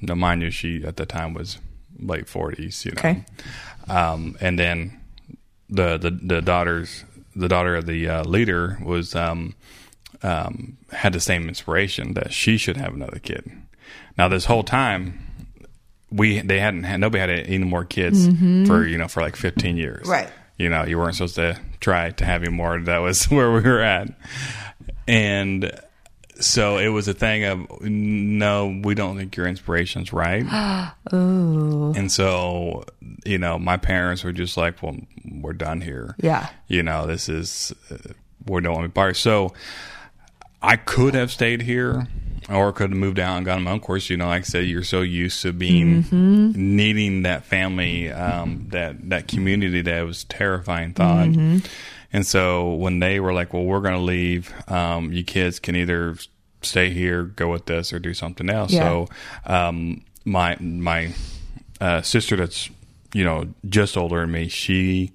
now, 0.02 0.14
mind 0.14 0.42
you, 0.42 0.50
she 0.50 0.84
at 0.84 0.96
the 0.98 1.06
time 1.06 1.32
was 1.32 1.56
late 1.98 2.28
forties, 2.28 2.84
you 2.84 2.92
know. 2.92 2.98
Okay. 2.98 3.24
Um, 3.88 4.36
and 4.40 4.58
then 4.58 5.00
the 5.70 5.96
the 5.96 6.10
the 6.10 6.42
daughters, 6.42 7.04
the 7.34 7.48
daughter 7.48 7.74
of 7.76 7.86
the 7.86 8.06
uh, 8.06 8.24
leader 8.24 8.78
was 8.82 9.14
um, 9.14 9.54
um, 10.24 10.78
had 10.90 11.12
the 11.12 11.20
same 11.20 11.48
inspiration 11.48 12.14
that 12.14 12.32
she 12.32 12.56
should 12.56 12.76
have 12.76 12.94
another 12.94 13.18
kid. 13.18 13.50
Now, 14.16 14.28
this 14.28 14.46
whole 14.46 14.62
time, 14.62 15.20
we 16.10 16.40
they 16.40 16.58
hadn't 16.58 16.84
had 16.84 16.98
nobody 16.98 17.20
had 17.20 17.46
any 17.46 17.64
more 17.64 17.84
kids 17.84 18.26
for 18.66 18.86
you 18.86 18.98
know 18.98 19.08
for 19.08 19.20
like 19.20 19.36
fifteen 19.36 19.76
years. 19.76 20.06
Right. 20.08 20.30
You 20.56 20.68
know, 20.68 20.84
you 20.84 20.98
weren't 20.98 21.16
supposed 21.16 21.34
to 21.34 21.60
try 21.80 22.10
to 22.10 22.24
have 22.24 22.42
any 22.42 22.52
more. 22.52 22.80
That 22.80 22.98
was 22.98 23.24
where 23.30 23.52
we 23.52 23.60
were 23.60 23.80
at, 23.80 24.08
and 25.06 25.78
so 26.40 26.78
it 26.78 26.88
was 26.88 27.06
a 27.06 27.14
thing 27.14 27.44
of 27.44 27.80
no, 27.82 28.80
we 28.82 28.94
don't 28.94 29.16
think 29.16 29.36
your 29.36 29.46
inspiration's 29.46 30.12
right. 30.12 30.42
Ooh. 31.12 31.92
And 31.94 32.10
so, 32.10 32.84
you 33.24 33.38
know, 33.38 33.58
my 33.58 33.76
parents 33.76 34.24
were 34.24 34.32
just 34.32 34.56
like, 34.56 34.82
well, 34.82 34.96
we're 35.24 35.52
done 35.52 35.80
here. 35.80 36.16
Yeah. 36.18 36.48
You 36.66 36.82
know, 36.82 37.06
this 37.06 37.28
is, 37.28 37.72
uh, 37.90 38.12
we 38.46 38.60
don't 38.62 38.74
want 38.74 38.84
to 38.84 38.88
be 38.88 38.94
part. 38.94 39.16
So 39.16 39.52
I 40.64 40.76
could 40.76 41.14
have 41.14 41.30
stayed 41.30 41.62
here 41.62 42.08
or 42.50 42.72
could 42.72 42.90
have 42.90 42.98
moved 42.98 43.18
out 43.18 43.36
and 43.36 43.46
gone 43.46 43.62
my 43.62 43.72
own 43.72 43.80
course. 43.80 44.08
You 44.10 44.16
know, 44.16 44.26
like 44.26 44.40
I 44.40 44.44
said, 44.44 44.66
you're 44.66 44.82
so 44.82 45.02
used 45.02 45.42
to 45.42 45.52
being, 45.52 46.04
needing 46.56 47.22
that 47.22 47.44
family, 47.44 48.10
um, 48.10 48.66
that, 48.70 49.08
that 49.10 49.28
community 49.28 49.82
that 49.82 50.02
was 50.02 50.24
terrifying 50.24 50.94
thought. 50.94 51.28
And 52.12 52.26
so 52.26 52.74
when 52.74 53.00
they 53.00 53.20
were 53.20 53.32
like, 53.32 53.52
well, 53.52 53.64
we're 53.64 53.80
going 53.80 53.94
to 53.94 54.00
leave, 54.00 54.54
um, 54.70 55.12
you 55.12 55.24
kids 55.24 55.58
can 55.58 55.74
either 55.76 56.16
stay 56.62 56.90
here, 56.90 57.24
go 57.24 57.50
with 57.50 57.68
us, 57.70 57.92
or 57.92 57.98
do 57.98 58.14
something 58.14 58.48
else. 58.48 58.72
Yeah. 58.72 58.80
So, 58.80 59.08
um, 59.46 60.02
my, 60.24 60.56
my, 60.60 61.12
uh, 61.80 62.02
sister 62.02 62.36
that's, 62.36 62.70
you 63.12 63.24
know, 63.24 63.52
just 63.68 63.96
older 63.96 64.20
than 64.20 64.32
me, 64.32 64.48
she, 64.48 65.12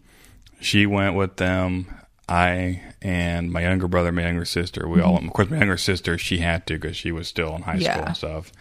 she 0.59 0.85
went 0.85 1.15
with 1.15 1.37
them. 1.37 1.87
I 2.29 2.81
and 3.01 3.51
my 3.51 3.61
younger 3.63 3.87
brother, 3.87 4.11
my 4.11 4.21
younger 4.21 4.45
sister, 4.45 4.87
we 4.87 5.01
all, 5.01 5.17
of 5.17 5.33
course, 5.33 5.49
my 5.49 5.57
younger 5.57 5.77
sister, 5.77 6.17
she 6.17 6.37
had 6.37 6.67
to 6.67 6.75
because 6.75 6.95
she 6.95 7.11
was 7.11 7.27
still 7.27 7.55
in 7.55 7.63
high 7.63 7.79
school 7.79 8.03
and 8.03 8.15
stuff. 8.15 8.51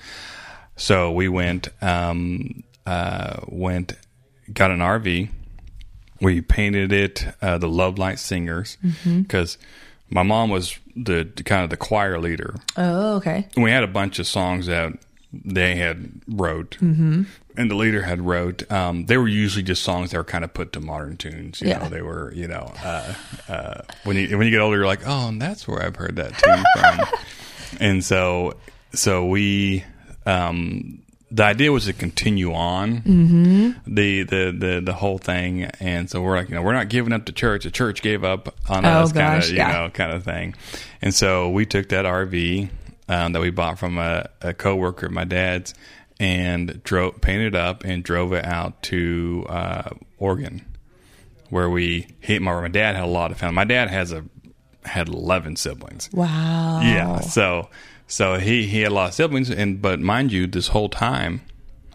So 0.77 1.13
we 1.13 1.29
went, 1.29 1.69
um, 1.83 2.63
uh, 2.87 3.41
went, 3.47 3.95
got 4.53 4.71
an 4.71 4.79
RV. 4.79 5.29
We 6.21 6.41
painted 6.41 6.93
it 6.93 7.27
uh, 7.43 7.59
the 7.59 7.69
Love 7.69 7.99
Light 7.99 8.19
Singers 8.19 8.79
because 9.05 9.59
my 10.09 10.23
mom 10.23 10.51
was 10.51 10.79
the 10.97 11.25
kind 11.45 11.65
of 11.65 11.71
the 11.71 11.77
choir 11.77 12.19
leader. 12.19 12.57
Oh, 12.77 13.17
okay. 13.17 13.47
And 13.55 13.65
we 13.65 13.71
had 13.71 13.85
a 13.85 13.89
bunch 13.89 14.19
of 14.19 14.27
songs 14.27 14.67
that 14.67 14.95
they 15.33 15.77
had 15.77 16.11
wrote, 16.27 16.79
mm-hmm. 16.81 17.25
And 17.59 17.71
the 17.71 17.75
leader 17.75 18.03
had 18.03 18.21
wrote. 18.23 18.71
Um, 18.73 19.07
they 19.07 19.18
were 19.18 19.29
usually 19.29 19.62
just 19.62 19.83
songs 19.83 20.11
that 20.12 20.16
were 20.16 20.25
kind 20.25 20.44
of 20.44 20.55
put 20.55 20.73
to 20.73 20.81
modern 20.81 21.16
tunes. 21.18 21.61
You 21.61 21.68
Yeah. 21.68 21.79
know, 21.81 21.88
they 21.90 22.03
were 22.03 22.33
you 22.35 22.49
know 22.49 22.73
uh, 22.83 23.14
uh, 23.49 23.81
when 24.05 24.16
you 24.16 24.38
when 24.38 24.47
you 24.47 24.51
get 24.53 24.61
older, 24.61 24.77
you're 24.79 24.87
like, 24.87 25.07
oh, 25.07 25.29
and 25.29 25.42
that's 25.42 25.68
where 25.68 25.83
I've 25.83 25.97
heard 25.97 26.16
that 26.16 26.38
tune 26.38 26.64
from. 26.75 27.18
and 27.81 28.05
so 28.05 28.55
so 28.94 29.27
we. 29.27 29.85
Um, 30.27 31.03
the 31.31 31.44
idea 31.44 31.71
was 31.71 31.85
to 31.85 31.92
continue 31.92 32.55
on 32.55 33.03
Mm-hmm. 33.03 33.71
the, 33.94 34.23
the 34.23 34.51
the 34.59 34.81
the 34.83 34.92
whole 34.94 35.18
thing, 35.18 35.64
and 35.79 36.09
so 36.09 36.23
we're 36.23 36.37
like, 36.37 36.49
you 36.49 36.55
know, 36.55 36.62
we're 36.62 36.73
not 36.73 36.88
giving 36.88 37.12
up 37.12 37.27
the 37.27 37.33
church. 37.33 37.64
The 37.64 37.71
church 37.71 38.01
gave 38.01 38.25
up 38.25 38.55
on 38.68 38.87
Oh, 38.87 39.03
us, 39.03 39.12
kind 39.12 39.42
of, 39.42 39.51
you 39.51 39.57
yeah. 39.57 39.73
know, 39.73 39.90
kind 39.90 40.12
of 40.12 40.25
thing. 40.25 40.55
And 41.03 41.14
so 41.14 41.51
we 41.51 41.66
took 41.66 41.90
that 41.90 42.07
RV 42.07 42.71
um, 43.11 43.33
that 43.33 43.40
we 43.40 43.51
bought 43.51 43.79
from 43.79 43.99
a, 43.99 44.31
a 44.40 44.55
coworker 44.55 45.07
of 45.07 45.12
my 45.12 45.25
dad's 45.25 45.75
and 46.21 46.83
drove, 46.83 47.21
painted 47.21 47.55
up, 47.55 47.85
and 47.85 48.03
drove 48.03 48.33
it 48.33 48.45
out 48.45 48.83
to 48.85 49.47
uh, 49.49 49.91
Oregon, 50.19 50.65
where 51.51 51.71
we 51.71 52.09
hit. 52.21 52.43
My 52.43 52.61
my 52.61 52.69
dad 52.69 52.97
had 52.97 53.05
a 53.05 53.09
lot 53.09 53.31
of 53.31 53.39
family. 53.39 53.55
My 53.55 53.65
dad 53.65 53.89
has 53.89 54.13
a 54.13 54.25
had 54.85 55.09
eleven 55.09 55.57
siblings. 55.57 56.09
Wow. 56.13 56.81
Yeah. 56.83 57.21
So 57.21 57.69
so 58.07 58.39
he 58.39 58.67
he 58.67 58.81
had 58.81 58.93
a 58.93 58.95
lot 58.95 59.09
of 59.11 59.15
siblings, 59.15 59.51
and 59.51 59.81
but 59.83 60.01
mind 60.01 60.33
you, 60.33 60.47
this 60.47 60.69
whole 60.69 60.89
time 60.89 61.43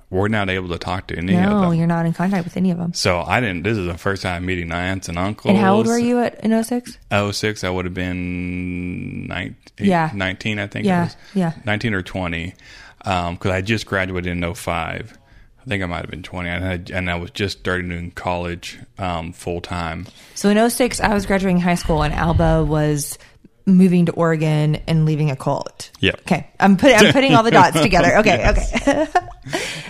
we're 0.10 0.28
not 0.28 0.48
able 0.48 0.70
to 0.70 0.78
talk 0.78 1.08
to 1.08 1.18
any 1.18 1.34
of 1.34 1.42
No, 1.42 1.62
them. 1.62 1.74
you're 1.74 1.88
not 1.88 2.06
in 2.06 2.14
contact 2.14 2.44
with 2.44 2.56
any 2.56 2.70
of 2.70 2.78
them. 2.78 2.94
So 2.94 3.22
I 3.22 3.40
didn't. 3.40 3.64
This 3.64 3.80
is 3.80 3.88
the 3.88 3.98
first 3.98 4.22
time 4.22 4.46
meeting 4.46 4.72
aunts 4.72 5.10
and 5.10 5.18
uncles. 5.18 5.50
And 5.50 5.58
how 5.58 5.74
old 5.76 5.88
were 5.88 5.98
you 5.98 6.20
at 6.20 6.40
in 6.46 6.64
06? 6.64 7.00
Oh 7.10 7.32
six, 7.32 7.64
I 7.64 7.72
would 7.72 7.86
have 7.86 7.96
been 7.96 9.26
19, 9.26 9.56
Yeah. 9.80 10.12
19 10.14 10.60
I 10.60 10.68
think. 10.68 10.86
Yeah, 10.86 11.02
it 11.02 11.04
was. 11.06 11.16
yeah. 11.34 11.54
19 11.66 11.94
or 11.96 12.04
20. 12.04 12.54
Because 13.04 13.52
I 13.52 13.62
just 13.62 13.86
graduated 13.86 14.32
in 14.32 14.54
05. 14.54 15.18
I 15.60 15.66
think 15.66 15.82
I 15.82 15.86
might 15.86 16.02
have 16.02 16.10
been 16.10 16.24
20. 16.24 16.50
And 16.50 16.66
I, 16.66 16.98
and 16.98 17.10
I 17.10 17.16
was 17.16 17.32
just 17.32 17.60
starting 17.60 17.92
in 17.92 18.12
college 18.12 18.80
um, 18.98 19.32
full 19.32 19.62
time. 19.62 20.08
So 20.36 20.50
in 20.50 20.70
06, 20.70 21.00
I 21.00 21.13
was 21.13 21.26
graduating 21.26 21.62
high 21.62 21.76
school 21.76 22.04
and 22.04 22.13
Alba 22.13 22.66
was 22.66 23.18
moving 23.66 24.08
to 24.08 24.12
Oregon 24.12 24.76
and 24.88 25.06
leaving 25.06 25.32
a 25.32 25.36
cult. 25.36 25.92
Yeah. 26.00 26.12
Okay. 26.22 26.50
I'm 26.60 26.76
putting 26.76 26.98
I'm 26.98 27.13
putting 27.13 27.34
all 27.34 27.44
the 27.44 27.52
dots 27.52 27.80
together. 27.82 28.18
Okay, 28.18 28.50
okay. 28.50 29.08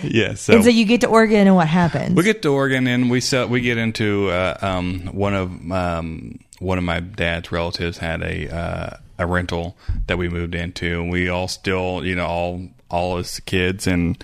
Yeah. 0.04 0.34
So, 0.34 0.54
and 0.54 0.64
so 0.64 0.70
you 0.70 0.86
get 0.86 1.02
to 1.02 1.08
Oregon 1.08 1.48
and 1.48 1.56
what 1.56 1.68
happens? 1.68 2.16
we 2.16 2.24
get 2.24 2.42
to 2.42 2.50
Oregon 2.50 2.88
and 2.88 3.10
we 3.10 3.22
sell, 3.22 3.48
we 3.48 3.62
get 3.62 3.78
into 3.78 4.30
uh, 4.30 4.58
um, 4.62 5.02
one 5.14 5.34
of 5.34 5.72
um, 5.72 6.40
one 6.60 6.78
of 6.78 6.84
my 6.84 7.00
dad's 7.00 7.52
relatives 7.52 7.98
had 7.98 8.22
a 8.22 8.54
uh, 8.54 8.98
a 9.20 9.28
rental 9.28 9.78
that 10.08 10.18
we 10.18 10.28
moved 10.28 10.56
into, 10.56 11.02
and 11.02 11.12
we 11.12 11.30
all 11.30 11.48
still 11.48 12.06
you 12.06 12.16
know 12.16 12.26
all 12.26 12.68
all 12.94 13.18
as 13.18 13.40
kids 13.42 13.88
and 13.88 14.24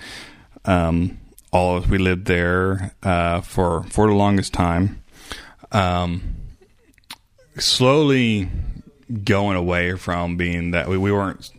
um, 0.64 1.18
all 1.52 1.76
of, 1.76 1.90
we 1.90 1.98
lived 1.98 2.26
there 2.26 2.94
uh, 3.02 3.40
for 3.40 3.82
for 3.84 4.06
the 4.06 4.14
longest 4.14 4.52
time. 4.54 5.02
Um, 5.72 6.36
slowly 7.58 8.48
going 9.24 9.56
away 9.56 9.96
from 9.96 10.36
being 10.36 10.70
that 10.70 10.88
we, 10.88 10.96
we 10.96 11.10
weren't 11.10 11.50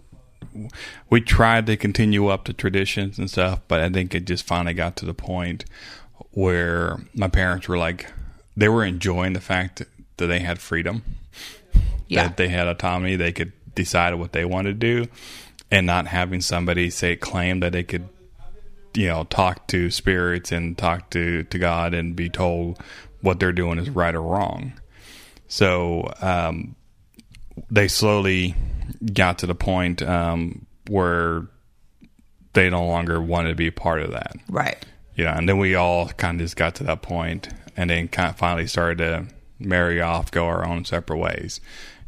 we 1.09 1.21
tried 1.21 1.65
to 1.67 1.77
continue 1.77 2.27
up 2.27 2.45
the 2.45 2.53
traditions 2.53 3.19
and 3.19 3.29
stuff, 3.29 3.59
but 3.67 3.81
I 3.81 3.89
think 3.89 4.15
it 4.15 4.25
just 4.25 4.45
finally 4.45 4.73
got 4.73 4.95
to 4.97 5.05
the 5.05 5.13
point 5.13 5.65
where 6.31 6.97
my 7.13 7.27
parents 7.27 7.67
were 7.67 7.77
like, 7.77 8.11
they 8.55 8.69
were 8.69 8.85
enjoying 8.85 9.33
the 9.33 9.41
fact 9.41 9.83
that 10.17 10.27
they 10.27 10.39
had 10.39 10.59
freedom. 10.59 11.03
Yeah. 12.07 12.27
that 12.27 12.35
they 12.35 12.49
had 12.49 12.67
autonomy, 12.67 13.15
they 13.15 13.31
could 13.31 13.53
decide 13.73 14.13
what 14.15 14.33
they 14.33 14.43
wanted 14.43 14.81
to 14.81 15.03
do, 15.03 15.11
and 15.71 15.87
not 15.87 16.07
having 16.07 16.41
somebody 16.41 16.89
say 16.89 17.15
claim 17.15 17.61
that 17.61 17.71
they 17.71 17.83
could, 17.83 18.07
you 18.93 19.07
know, 19.07 19.23
talk 19.23 19.67
to 19.67 19.89
spirits 19.89 20.51
and 20.51 20.77
talk 20.77 21.09
to 21.11 21.43
to 21.43 21.57
God 21.57 21.93
and 21.93 22.15
be 22.15 22.29
told 22.29 22.77
what 23.21 23.39
they're 23.39 23.53
doing 23.53 23.77
is 23.79 23.89
right 23.89 24.13
or 24.13 24.21
wrong. 24.21 24.73
So 25.47 26.11
um, 26.21 26.75
they 27.69 27.87
slowly 27.87 28.55
got 29.13 29.39
to 29.39 29.47
the 29.47 29.55
point 29.55 30.01
um, 30.01 30.65
where 30.87 31.47
they 32.53 32.69
no 32.69 32.85
longer 32.85 33.21
wanted 33.21 33.49
to 33.49 33.55
be 33.55 33.67
a 33.67 33.71
part 33.71 34.01
of 34.01 34.11
that 34.11 34.35
Right. 34.49 34.83
you 35.15 35.23
know, 35.23 35.31
and 35.31 35.47
then 35.47 35.57
we 35.57 35.75
all 35.75 36.07
kind 36.09 36.39
of 36.39 36.45
just 36.45 36.55
got 36.57 36.75
to 36.75 36.83
that 36.85 37.01
point, 37.01 37.47
and 37.77 37.89
then 37.89 38.07
kind 38.09 38.29
of 38.29 38.35
finally 38.37 38.67
started 38.67 38.97
to 38.97 39.25
marry 39.59 40.01
off, 40.01 40.31
go 40.31 40.45
our 40.47 40.67
own 40.67 40.83
separate 40.83 41.17
ways, 41.17 41.61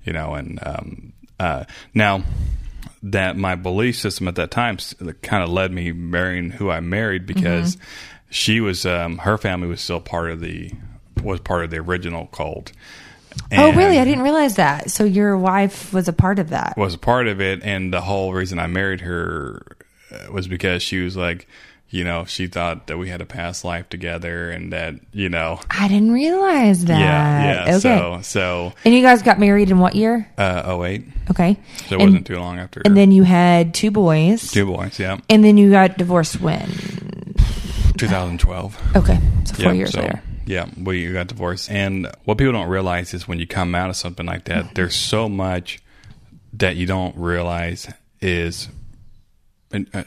you 0.03 0.11
know, 0.11 0.33
and 0.33 0.59
um, 0.65 1.13
uh, 1.39 1.63
now 1.93 2.23
that 3.03 3.37
my 3.37 3.55
belief 3.55 3.97
system 3.97 4.27
at 4.27 4.35
that 4.35 4.49
time 4.49 4.77
kind 5.21 5.43
of 5.43 5.49
led 5.49 5.71
me 5.71 5.91
marrying 5.91 6.49
who 6.49 6.69
I 6.69 6.79
married 6.79 7.25
because 7.25 7.77
she 8.29 8.61
was 8.61 8.85
um, 8.85 9.19
her 9.19 9.37
family 9.37 9.67
was 9.67 9.81
still 9.81 9.99
part 9.99 10.31
of 10.31 10.39
the 10.39 10.71
was 11.21 11.39
part 11.41 11.65
of 11.65 11.69
the 11.69 11.77
original 11.77 12.27
cult. 12.27 12.71
oh, 13.51 13.73
really? 13.73 13.99
I 13.99 14.05
didn't 14.05 14.23
realize 14.23 14.55
that. 14.55 14.89
So 14.89 15.03
your 15.03 15.37
wife 15.37 15.93
was 15.93 16.07
a 16.07 16.13
part 16.13 16.39
of 16.39 16.49
that. 16.49 16.77
was 16.77 16.93
a 16.93 16.99
part 16.99 17.27
of 17.27 17.41
it, 17.41 17.61
and 17.63 17.93
the 17.93 18.01
whole 18.01 18.33
reason 18.33 18.59
I 18.59 18.67
married 18.67 19.01
her 19.01 19.65
uh, 20.11 20.31
was 20.31 20.47
because 20.47 20.81
she 20.81 21.01
was 21.01 21.17
like, 21.17 21.47
you 21.93 22.03
know, 22.03 22.25
she 22.25 22.47
thought 22.47 22.87
that 22.87 22.97
we 22.97 23.07
had 23.07 23.21
a 23.21 23.25
past 23.25 23.63
life 23.63 23.87
together, 23.87 24.49
and 24.49 24.73
that 24.73 24.95
you 25.11 25.29
know, 25.29 25.59
I 25.69 25.87
didn't 25.87 26.11
realize 26.11 26.85
that. 26.85 26.99
yeah, 26.99 27.53
yeah. 27.67 27.75
Okay. 27.75 27.79
So, 27.79 28.19
so 28.23 28.73
and 28.83 28.95
you 28.95 29.03
guys 29.03 29.21
got 29.21 29.39
married 29.39 29.69
in 29.69 29.77
what 29.77 29.93
year? 29.95 30.27
uh, 30.39 30.63
oh 30.65 30.77
wait, 30.79 31.05
Okay. 31.29 31.55
so 31.87 31.95
it 31.95 32.01
and, 32.01 32.03
wasn't 32.11 32.25
too 32.27 32.39
long 32.39 32.57
after. 32.57 32.81
and 32.83 32.97
then 32.97 33.11
you 33.11 33.21
had 33.21 33.75
two 33.75 33.91
boys. 33.91 34.51
two 34.51 34.65
boys, 34.65 34.97
yeah, 34.99 35.19
And 35.29 35.43
then 35.43 35.55
you 35.57 35.69
got 35.69 35.97
divorced 35.97 36.41
when? 36.41 36.67
2012. 37.97 38.95
Okay. 38.95 39.19
So 39.45 39.53
four 39.55 39.65
Yeah, 39.65 39.71
years 39.73 39.91
so, 39.91 40.01
later. 40.01 40.21
Yeah, 40.45 40.65
we 40.81 41.11
got 41.13 41.27
divorced. 41.27 41.69
And 41.69 42.07
what 42.25 42.37
people 42.39 42.53
don't 42.53 42.67
realize 42.69 43.13
is 43.13 43.27
when 43.27 43.39
you 43.39 43.47
come 43.47 43.75
out 43.75 43.89
of 43.91 43.95
something 43.95 44.25
like 44.25 44.45
that, 44.45 44.73
there's 44.75 44.95
so 44.95 45.29
much 45.29 45.79
that 46.53 46.75
you 46.75 46.85
don't 46.85 47.15
realize 47.15 47.87
is 48.19 48.67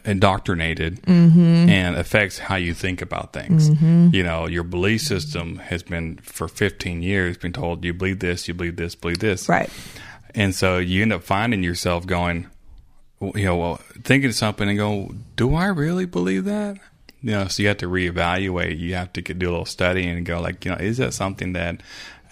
indoctrinated 0.05 1.03
Mm-hmm. 1.03 1.69
and 1.69 1.97
affects 1.97 2.39
how 2.39 2.57
you 2.57 2.73
think 2.75 3.03
about 3.03 3.33
things. 3.33 3.69
You 4.15 4.23
know, 4.23 4.47
your 4.47 4.63
belief 4.63 5.03
system 5.03 5.59
has 5.59 5.83
been 5.83 6.17
for 6.19 6.49
15 6.49 7.03
years 7.03 7.37
been 7.37 7.53
told 7.53 7.85
you 7.85 7.93
believe 7.93 8.21
this, 8.21 8.49
you 8.49 8.55
believe 8.55 8.77
this, 8.77 8.95
believe 8.95 9.19
this. 9.19 9.49
Right. 9.49 9.69
And 10.35 10.55
so 10.55 10.79
you 10.79 11.03
end 11.03 11.13
up 11.13 11.23
finding 11.23 11.63
yourself 11.63 12.07
going, 12.07 12.47
you 13.21 13.45
know, 13.45 13.57
well, 13.57 13.77
thinking 14.05 14.33
something 14.33 14.69
and 14.69 14.77
go, 14.79 15.15
do 15.37 15.55
I 15.55 15.67
really 15.67 16.05
believe 16.07 16.45
that? 16.45 16.79
You 17.23 17.31
know, 17.33 17.49
so 17.49 17.63
you 17.63 17.69
have 17.69 17.79
to 17.79 17.89
reevaluate. 17.89 18.79
You 18.79 18.95
have 18.95 19.13
to 19.15 19.23
get- 19.23 19.39
do 19.39 19.49
a 19.49 19.51
little 19.51 19.65
study 19.65 20.07
and 20.07 20.25
go, 20.27 20.41
like, 20.41 20.65
you 20.65 20.71
know, 20.71 20.77
is 20.77 20.99
that 20.99 21.15
something 21.15 21.55
that 21.55 21.83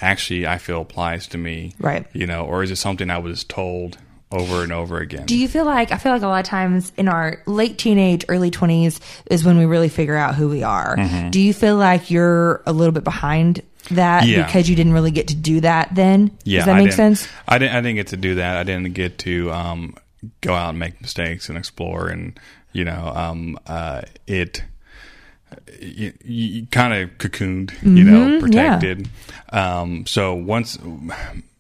actually 0.01 0.47
I 0.47 0.59
feel 0.59 0.83
applies 0.83 1.27
to 1.29 1.39
me? 1.39 1.75
Right. 1.81 2.07
You 2.13 2.27
know, 2.27 2.45
or 2.45 2.63
is 2.63 2.71
it 2.71 2.77
something 2.77 3.09
I 3.11 3.19
was 3.19 3.43
told 3.45 3.99
over 4.35 4.63
and 4.63 4.73
over 4.73 4.99
again? 4.99 5.27
Do 5.27 5.37
you 5.37 5.49
feel 5.49 5.65
like 5.65 5.93
I 5.93 5.99
feel 5.99 6.13
like 6.13 6.23
a 6.23 6.27
lot 6.27 6.41
of 6.41 6.47
times 6.47 6.93
in 6.97 7.09
our 7.09 7.41
late 7.47 7.79
teenage, 7.79 8.25
early 8.29 8.51
twenties 8.51 9.01
is 9.31 9.45
when 9.45 9.57
we 9.59 9.65
really 9.65 9.89
figure 9.89 10.17
out 10.17 10.35
who 10.35 10.49
we 10.49 10.63
are. 10.63 10.97
Do 11.31 11.41
you 11.41 11.53
feel 11.55 11.77
like 11.77 12.11
you're 12.11 12.63
a 12.67 12.73
little 12.73 12.93
bit 12.93 13.05
behind 13.05 13.63
that 13.91 14.23
Mm-hmm. 14.25 14.31
Yeah. 14.33 14.47
because 14.47 14.69
you 14.71 14.77
didn't 14.77 14.95
really 14.95 15.11
get 15.11 15.29
to 15.29 15.35
do 15.35 15.61
that 15.61 15.95
then? 15.95 16.37
Yeah, 16.45 16.61
Does 16.61 16.67
that 16.67 16.77
make 16.77 16.93
sense? 16.93 17.29
I 17.47 17.59
didn't. 17.59 17.75
I 17.77 17.81
didn't 17.83 17.97
get 17.97 18.07
to 18.09 18.17
do 18.17 18.35
that. 18.37 18.57
I 18.57 18.63
didn't 18.65 18.95
get 18.95 19.19
to 19.19 19.53
um, 19.53 19.97
go 20.41 20.55
out 20.55 20.71
and 20.71 20.79
make 20.79 21.01
mistakes 21.03 21.49
and 21.51 21.59
explore, 21.59 22.09
and 22.09 22.39
you 22.73 22.85
know, 22.85 23.13
um, 23.15 23.59
uh, 23.67 24.03
it. 24.27 24.63
You, 25.81 26.13
you 26.25 26.67
kind 26.67 26.93
of 26.95 27.11
cocooned, 27.19 27.73
you 27.83 28.03
know, 28.05 28.27
Mm-hmm, 28.41 28.53
yeah. 28.53 28.71
protected. 28.79 29.09
Um, 29.51 30.05
so 30.07 30.35
once, 30.35 30.79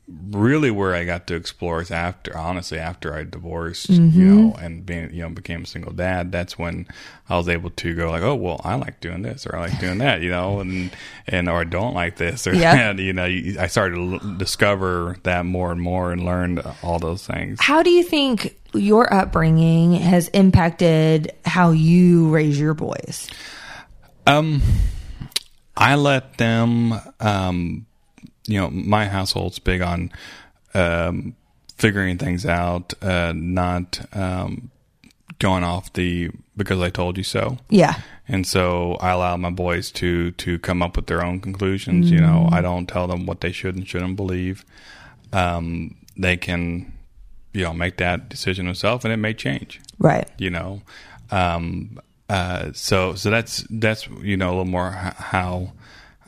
really, 0.06 0.70
where 0.70 0.94
I 0.94 1.04
got 1.04 1.26
to 1.28 1.34
explore 1.34 1.80
is 1.80 1.90
after, 1.90 2.36
honestly, 2.36 2.78
after 2.78 3.14
I 3.14 3.22
divorced, 3.24 3.88
you 3.88 4.00
Mm-hmm. 4.00 4.26
know, 4.36 4.52
and 4.60 4.84
being, 4.84 5.12
you 5.14 5.22
know, 5.22 5.30
became 5.30 5.62
a 5.62 5.66
single 5.66 5.92
dad. 5.92 6.30
That's 6.30 6.58
when 6.58 6.86
I 7.28 7.36
was 7.38 7.48
able 7.48 7.70
to 7.70 7.94
go 7.94 8.10
like, 8.10 8.22
oh, 8.22 8.34
well, 8.34 8.60
I 8.64 8.74
like 8.74 9.00
doing 9.00 9.22
this, 9.22 9.46
or 9.46 9.56
I 9.56 9.60
like 9.68 9.80
doing 9.80 9.98
that, 9.98 10.20
you 10.20 10.28
know, 10.30 10.60
and 10.60 10.94
and 11.26 11.48
or 11.48 11.60
I 11.60 11.64
don't 11.64 11.94
like 11.94 12.16
this, 12.16 12.46
or 12.46 12.54
Yeah. 12.54 12.92
that, 12.92 13.02
you 13.02 13.12
know. 13.14 13.24
You, 13.24 13.58
I 13.58 13.66
started 13.66 13.94
to 13.96 14.20
l- 14.22 14.36
discover 14.36 15.16
that 15.22 15.46
more 15.46 15.72
and 15.72 15.80
more, 15.80 16.12
and 16.12 16.24
learned 16.24 16.62
all 16.82 16.98
those 16.98 17.26
things. 17.26 17.58
How 17.60 17.82
do 17.82 17.88
you 17.90 18.02
think 18.04 18.58
your 18.74 19.12
upbringing 19.12 19.92
has 19.94 20.28
impacted 20.28 21.32
how 21.46 21.70
you 21.70 22.28
raise 22.28 22.60
your 22.60 22.74
boys? 22.74 23.28
Um, 24.26 24.60
I 25.76 25.94
let 25.94 26.36
them. 26.38 26.92
Um, 27.20 27.86
you 28.46 28.60
know, 28.60 28.70
my 28.70 29.06
household's 29.06 29.58
big 29.58 29.80
on 29.80 30.10
um, 30.74 31.34
figuring 31.76 32.18
things 32.18 32.44
out, 32.46 32.92
uh, 33.02 33.32
not 33.34 34.00
um, 34.14 34.70
going 35.38 35.64
off 35.64 35.92
the 35.92 36.30
because 36.56 36.80
I 36.80 36.90
told 36.90 37.16
you 37.18 37.24
so. 37.24 37.58
Yeah. 37.70 37.94
And 38.28 38.46
so 38.46 38.94
I 39.00 39.10
allow 39.10 39.36
my 39.36 39.50
boys 39.50 39.90
to 39.92 40.30
to 40.32 40.58
come 40.58 40.82
up 40.82 40.96
with 40.96 41.06
their 41.06 41.24
own 41.24 41.40
conclusions. 41.40 42.10
You 42.10 42.20
know, 42.20 42.48
I 42.50 42.60
don't 42.62 42.86
tell 42.88 43.06
them 43.06 43.26
what 43.26 43.40
they 43.40 43.52
should 43.52 43.76
and 43.76 43.86
shouldn't 43.86 44.16
believe. 44.16 44.64
Um, 45.32 45.96
they 46.16 46.36
can, 46.36 46.92
you 47.52 47.64
know, 47.64 47.72
make 47.74 47.96
that 47.98 48.28
decision 48.28 48.66
themselves, 48.66 49.04
and 49.04 49.12
it 49.12 49.16
may 49.18 49.34
change 49.34 49.80
Right. 49.98 50.28
you 50.38 50.50
know 50.50 50.82
um 51.30 51.98
uh 52.28 52.70
so 52.72 53.14
so 53.14 53.30
that's 53.30 53.64
that's 53.70 54.06
you 54.22 54.36
know 54.36 54.48
a 54.48 54.50
little 54.50 54.64
more 54.64 54.88
h- 54.88 55.14
how 55.14 55.72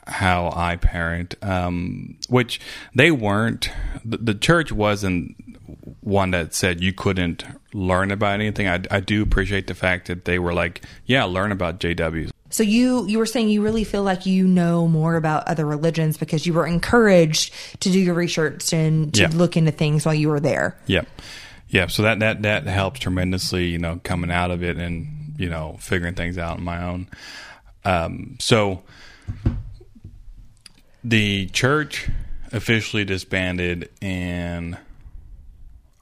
how 0.07 0.53
i 0.55 0.77
parent 0.77 1.35
um 1.43 2.17
which 2.29 2.61
they 2.95 3.11
weren't 3.11 3.71
the, 4.05 4.17
the 4.19 4.35
church 4.35 4.71
wasn't 4.71 5.35
one 6.01 6.31
that 6.31 6.55
said 6.55 6.81
you 6.83 6.93
couldn't 6.93 7.45
learn 7.75 8.11
about 8.13 8.35
anything 8.35 8.69
I, 8.69 8.81
I 8.91 9.01
do 9.01 9.23
appreciate 9.23 9.67
the 9.67 9.75
fact 9.75 10.07
that 10.07 10.25
they 10.25 10.39
were 10.39 10.55
like 10.55 10.83
yeah 11.07 11.25
learn 11.25 11.51
about 11.53 11.81
jws 11.81 12.31
So 12.51 12.63
you 12.63 13.05
you 13.07 13.19
were 13.19 13.27
saying 13.27 13.49
you 13.49 13.63
really 13.63 13.83
feel 13.85 14.05
like 14.05 14.25
you 14.27 14.47
know 14.47 14.87
more 14.87 15.17
about 15.17 15.49
other 15.49 15.67
religions 15.67 16.17
because 16.17 16.47
you 16.47 16.53
were 16.55 16.67
encouraged 16.67 17.53
to 17.81 17.91
do 17.91 17.99
your 17.99 18.15
research 18.15 18.73
and 18.73 19.13
to 19.15 19.23
Yeah. 19.23 19.31
look 19.35 19.57
into 19.57 19.73
things 19.73 20.07
while 20.07 20.15
you 20.15 20.29
were 20.29 20.39
there. 20.41 20.77
Yep. 20.87 21.09
Yeah. 21.69 21.89
So 21.89 22.03
that, 22.05 22.21
that, 22.21 22.43
that 22.43 22.67
helps 22.69 23.01
tremendously, 23.01 23.67
you 23.67 23.79
know, 23.79 24.01
coming 24.05 24.31
out 24.31 24.53
of 24.53 24.63
it 24.63 24.77
and, 24.79 25.35
you 25.37 25.49
know, 25.51 25.77
figuring 25.81 26.15
things 26.15 26.39
out 26.39 26.59
on 26.59 26.63
my 26.65 26.85
own. 26.85 27.09
Um, 27.85 28.37
so 28.39 28.85
the 31.09 31.47
church 31.47 32.09
officially 32.53 33.05
disbanded 33.05 33.89
in, 34.01 34.77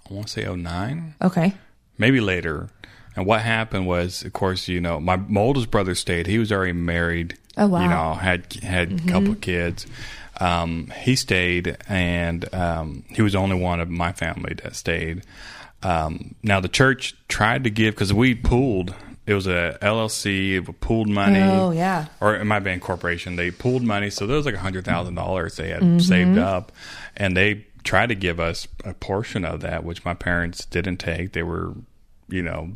I 0.08 0.12
want 0.14 0.28
to 0.28 0.32
say 0.32 0.46
09, 0.54 1.14
Okay. 1.22 1.54
maybe 1.98 2.20
later. 2.20 2.68
And 3.16 3.26
what 3.26 3.42
happened 3.42 3.86
was, 3.86 4.24
of 4.24 4.32
course, 4.32 4.66
you 4.66 4.80
know, 4.80 4.98
my, 4.98 5.16
my 5.16 5.40
oldest 5.40 5.70
brother 5.70 5.94
stayed. 5.94 6.26
He 6.26 6.38
was 6.38 6.50
already 6.50 6.72
married. 6.72 7.38
Oh, 7.56 7.68
wow. 7.68 7.82
You 7.82 7.88
know, 7.88 8.14
had 8.14 8.52
had 8.62 8.92
a 8.92 9.10
couple 9.12 9.32
of 9.32 9.40
kids. 9.40 9.86
Um, 10.40 10.92
he 11.02 11.14
stayed, 11.14 11.76
and 11.88 12.52
um, 12.52 13.04
he 13.08 13.22
was 13.22 13.34
the 13.34 13.38
only 13.38 13.54
one 13.56 13.80
of 13.80 13.88
my 13.88 14.10
family 14.12 14.54
that 14.64 14.74
stayed. 14.74 15.22
Um, 15.84 16.34
now 16.42 16.58
the 16.60 16.68
church 16.68 17.14
tried 17.28 17.62
to 17.64 17.70
give 17.70 17.94
because 17.94 18.12
we 18.12 18.34
pooled. 18.34 18.94
It 19.26 19.32
was 19.34 19.46
a 19.46 19.78
LLC, 19.80 20.56
it 20.58 20.80
pooled 20.80 21.08
money. 21.08 21.40
Oh, 21.40 21.70
yeah. 21.70 22.06
Or 22.20 22.34
it 22.36 22.44
might 22.44 22.60
be 22.60 22.70
a 22.70 22.78
corporation. 22.78 23.36
They 23.36 23.50
pooled 23.50 23.82
money, 23.82 24.10
so 24.10 24.26
there 24.26 24.36
was 24.36 24.44
like 24.46 24.54
a 24.54 24.58
hundred 24.58 24.84
thousand 24.84 25.14
dollars 25.14 25.56
they 25.56 25.70
had 25.70 25.80
Mm-hmm. 25.80 25.98
saved 26.00 26.38
up, 26.38 26.72
and 27.16 27.34
they 27.36 27.66
tried 27.84 28.08
to 28.10 28.14
give 28.14 28.38
us 28.40 28.68
a 28.84 28.92
portion 28.94 29.44
of 29.44 29.60
that, 29.62 29.82
which 29.84 30.04
my 30.04 30.14
parents 30.14 30.66
didn't 30.66 30.98
take. 30.98 31.32
They 31.32 31.42
were, 31.42 31.72
you 32.28 32.42
know, 32.42 32.72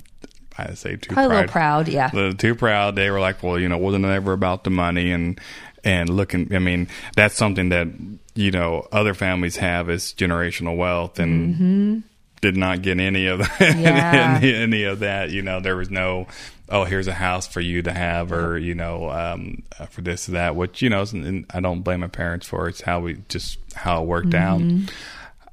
I 0.56 0.72
say 0.74 0.96
too 0.96 1.12
Probably 1.14 1.36
a 1.36 1.40
little 1.40 1.52
proud, 1.52 1.88
yeah. 1.88 2.10
little 2.14 2.34
too 2.34 2.54
proud. 2.54 2.96
They 2.96 3.10
were 3.10 3.20
like, 3.20 3.42
well, 3.42 3.58
you 3.58 3.68
know, 3.68 3.76
it 3.76 3.82
wasn't 3.82 4.04
ever 4.06 4.32
about 4.32 4.64
the 4.64 4.70
money 4.70 5.12
and 5.12 5.38
and 5.84 6.08
looking. 6.10 6.54
I 6.54 6.58
mean, 6.60 6.88
that's 7.14 7.34
something 7.36 7.68
that 7.68 7.88
you 8.34 8.50
know 8.50 8.88
other 8.90 9.12
families 9.14 9.56
have 9.56 9.90
is 9.90 10.14
generational 10.16 10.76
wealth 10.78 11.18
and. 11.18 12.02
Did 12.40 12.56
not 12.56 12.82
get 12.82 13.00
any 13.00 13.26
of 13.26 13.38
that. 13.40 13.48
Mm-hmm. 13.58 13.80
Yeah. 13.80 14.38
any, 14.40 14.54
any 14.54 14.84
of 14.84 15.00
that. 15.00 15.30
You 15.30 15.42
know, 15.42 15.60
there 15.60 15.76
was 15.76 15.90
no, 15.90 16.26
oh, 16.68 16.84
here's 16.84 17.08
a 17.08 17.12
house 17.12 17.46
for 17.46 17.60
you 17.60 17.82
to 17.82 17.92
have, 17.92 18.32
or 18.32 18.56
you 18.58 18.74
know, 18.74 19.10
um, 19.10 19.62
uh, 19.78 19.86
for 19.86 20.00
this 20.02 20.28
or 20.28 20.32
that. 20.32 20.54
Which 20.56 20.80
you 20.82 20.90
know, 20.90 21.04
and 21.12 21.46
I 21.50 21.60
don't 21.60 21.82
blame 21.82 22.00
my 22.00 22.06
parents 22.08 22.46
for. 22.46 22.66
it. 22.66 22.70
It's 22.70 22.80
how 22.80 23.00
we 23.00 23.18
just 23.28 23.58
how 23.74 24.02
it 24.02 24.06
worked 24.06 24.34
out. 24.34 24.60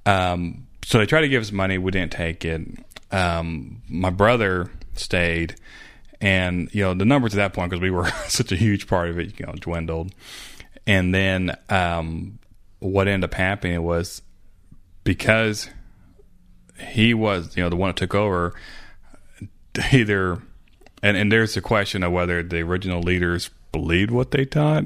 Um, 0.06 0.68
so 0.84 1.00
they 1.00 1.06
tried 1.06 1.22
to 1.22 1.28
give 1.30 1.42
us 1.42 1.52
money. 1.52 1.78
We 1.78 1.92
didn't 1.92 2.12
take 2.12 2.46
it. 2.46 2.62
Um, 3.12 3.82
my 3.90 4.10
brother 4.12 4.70
stayed, 4.94 5.56
and 6.22 6.70
you 6.74 6.84
know 6.84 6.94
the 6.94 7.06
numbers 7.06 7.34
at 7.34 7.38
that 7.38 7.54
point 7.54 7.72
because 7.72 7.82
we 7.82 7.90
were 7.92 8.08
such 8.28 8.52
a 8.52 8.56
huge 8.56 8.88
part 8.88 9.10
of 9.10 9.18
it, 9.20 9.40
you 9.40 9.46
know, 9.46 9.54
dwindled. 9.54 10.14
And 10.88 11.14
then 11.14 11.58
um, 11.70 12.38
what 12.80 13.08
ended 13.08 13.30
up 13.30 13.34
happening 13.34 13.82
was 13.82 14.22
because 15.04 15.70
he 16.80 17.14
was, 17.14 17.56
you 17.58 17.64
know, 17.64 17.70
the 17.70 17.76
one 17.76 17.90
that 17.90 17.98
took 17.98 18.14
over, 18.16 18.54
either, 19.92 20.42
and, 21.04 21.18
and 21.18 21.32
there's 21.32 21.56
a 21.58 21.62
question 21.62 22.04
of 22.04 22.12
whether 22.12 22.42
the 22.44 22.60
original 22.62 23.02
leaders 23.02 23.50
believed 23.72 24.12
what 24.12 24.32
they 24.32 24.46
taught, 24.46 24.86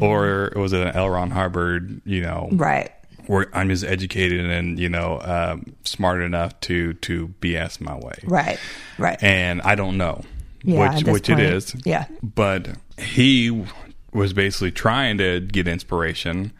or 0.00 0.52
was 0.56 0.72
it 0.72 0.80
an 0.86 0.94
L. 0.94 1.10
Ron 1.10 1.30
Hubbard, 1.30 2.00
you 2.04 2.22
know, 2.22 2.48
Right. 2.52 2.90
where 3.26 3.46
I'm 3.52 3.68
just 3.68 3.84
educated 3.84 4.40
and 4.46 4.78
you 4.80 4.88
know 4.88 5.20
um, 5.22 5.74
smart 5.84 6.22
enough 6.22 6.58
to 6.60 6.94
to 6.94 7.28
BS 7.40 7.80
my 7.80 7.96
way, 7.96 8.14
Right. 8.24 8.58
Right. 8.98 9.22
and 9.22 9.60
I 9.62 9.74
don't 9.74 9.96
know 9.98 10.24
Yeah, 10.64 10.94
which 10.96 11.04
which 11.06 11.28
it 11.28 11.34
point, 11.34 11.40
is. 11.46 11.76
yeah. 11.84 12.06
but 12.22 12.68
he 12.98 13.64
was 14.12 14.32
basically 14.32 14.70
trying 14.72 15.18
to 15.18 15.40
get 15.40 15.68
inspiration, 15.68 16.52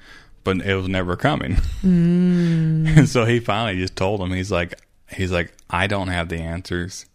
but 0.45 0.61
it 0.61 0.75
was 0.75 0.89
never 0.89 1.17
coming. 1.17 1.57
Mm. 1.83 2.97
and 2.97 3.09
so 3.09 3.25
he 3.25 3.41
finally 3.41 3.81
just 3.81 3.97
told 3.97 4.21
him, 4.21 4.33
he's 4.33 4.51
like, 4.51 4.75
he's 5.11 5.33
like, 5.33 5.53
I 5.71 5.87
don't 5.87 6.09
have 6.09 6.29
the 6.29 6.39
answers. 6.39 7.07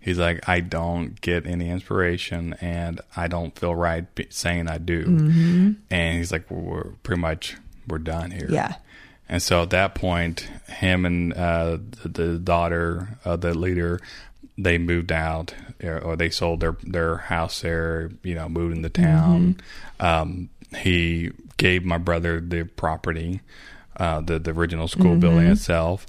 He's 0.00 0.18
like, 0.18 0.48
I 0.48 0.60
don't 0.60 1.20
get 1.20 1.46
any 1.46 1.68
inspiration, 1.68 2.54
and 2.60 3.02
I 3.14 3.28
don't 3.28 3.56
feel 3.58 3.74
right 3.74 4.06
saying 4.30 4.66
I 4.66 4.78
do. 4.78 5.04
Mm-hmm. 5.04 5.72
And 5.90 6.16
he's 6.16 6.32
like, 6.32 6.50
we're 6.50 6.92
pretty 7.02 7.20
much 7.20 7.56
we're 7.86 7.98
done 7.98 8.30
here. 8.30 8.48
Yeah. 8.48 8.76
And 9.28 9.42
so 9.42 9.62
at 9.62 9.70
that 9.70 9.94
point, 9.94 10.40
him 10.68 11.04
and 11.04 11.34
uh, 11.34 11.78
the, 12.04 12.38
daughter 12.38 13.18
of 13.24 13.42
the 13.42 13.54
leader, 13.54 14.00
they 14.56 14.78
moved 14.78 15.12
out 15.12 15.54
or 15.82 16.00
or 16.00 16.16
they 16.16 16.30
sold 16.30 16.60
their, 16.60 16.76
their 16.82 17.18
house 17.18 17.60
there, 17.60 18.10
you 18.22 18.34
know, 18.34 18.48
moved 18.48 18.76
into 18.76 18.88
town. 18.88 19.60
Um, 20.00 20.48
he 20.78 21.30
gave 21.60 21.84
my 21.84 21.98
brother 21.98 22.40
the 22.40 22.64
property, 22.64 23.42
uh, 23.98 24.22
the, 24.22 24.38
the 24.38 24.50
original 24.50 24.88
school 24.88 25.14
building 25.16 25.46
itself. 25.46 26.06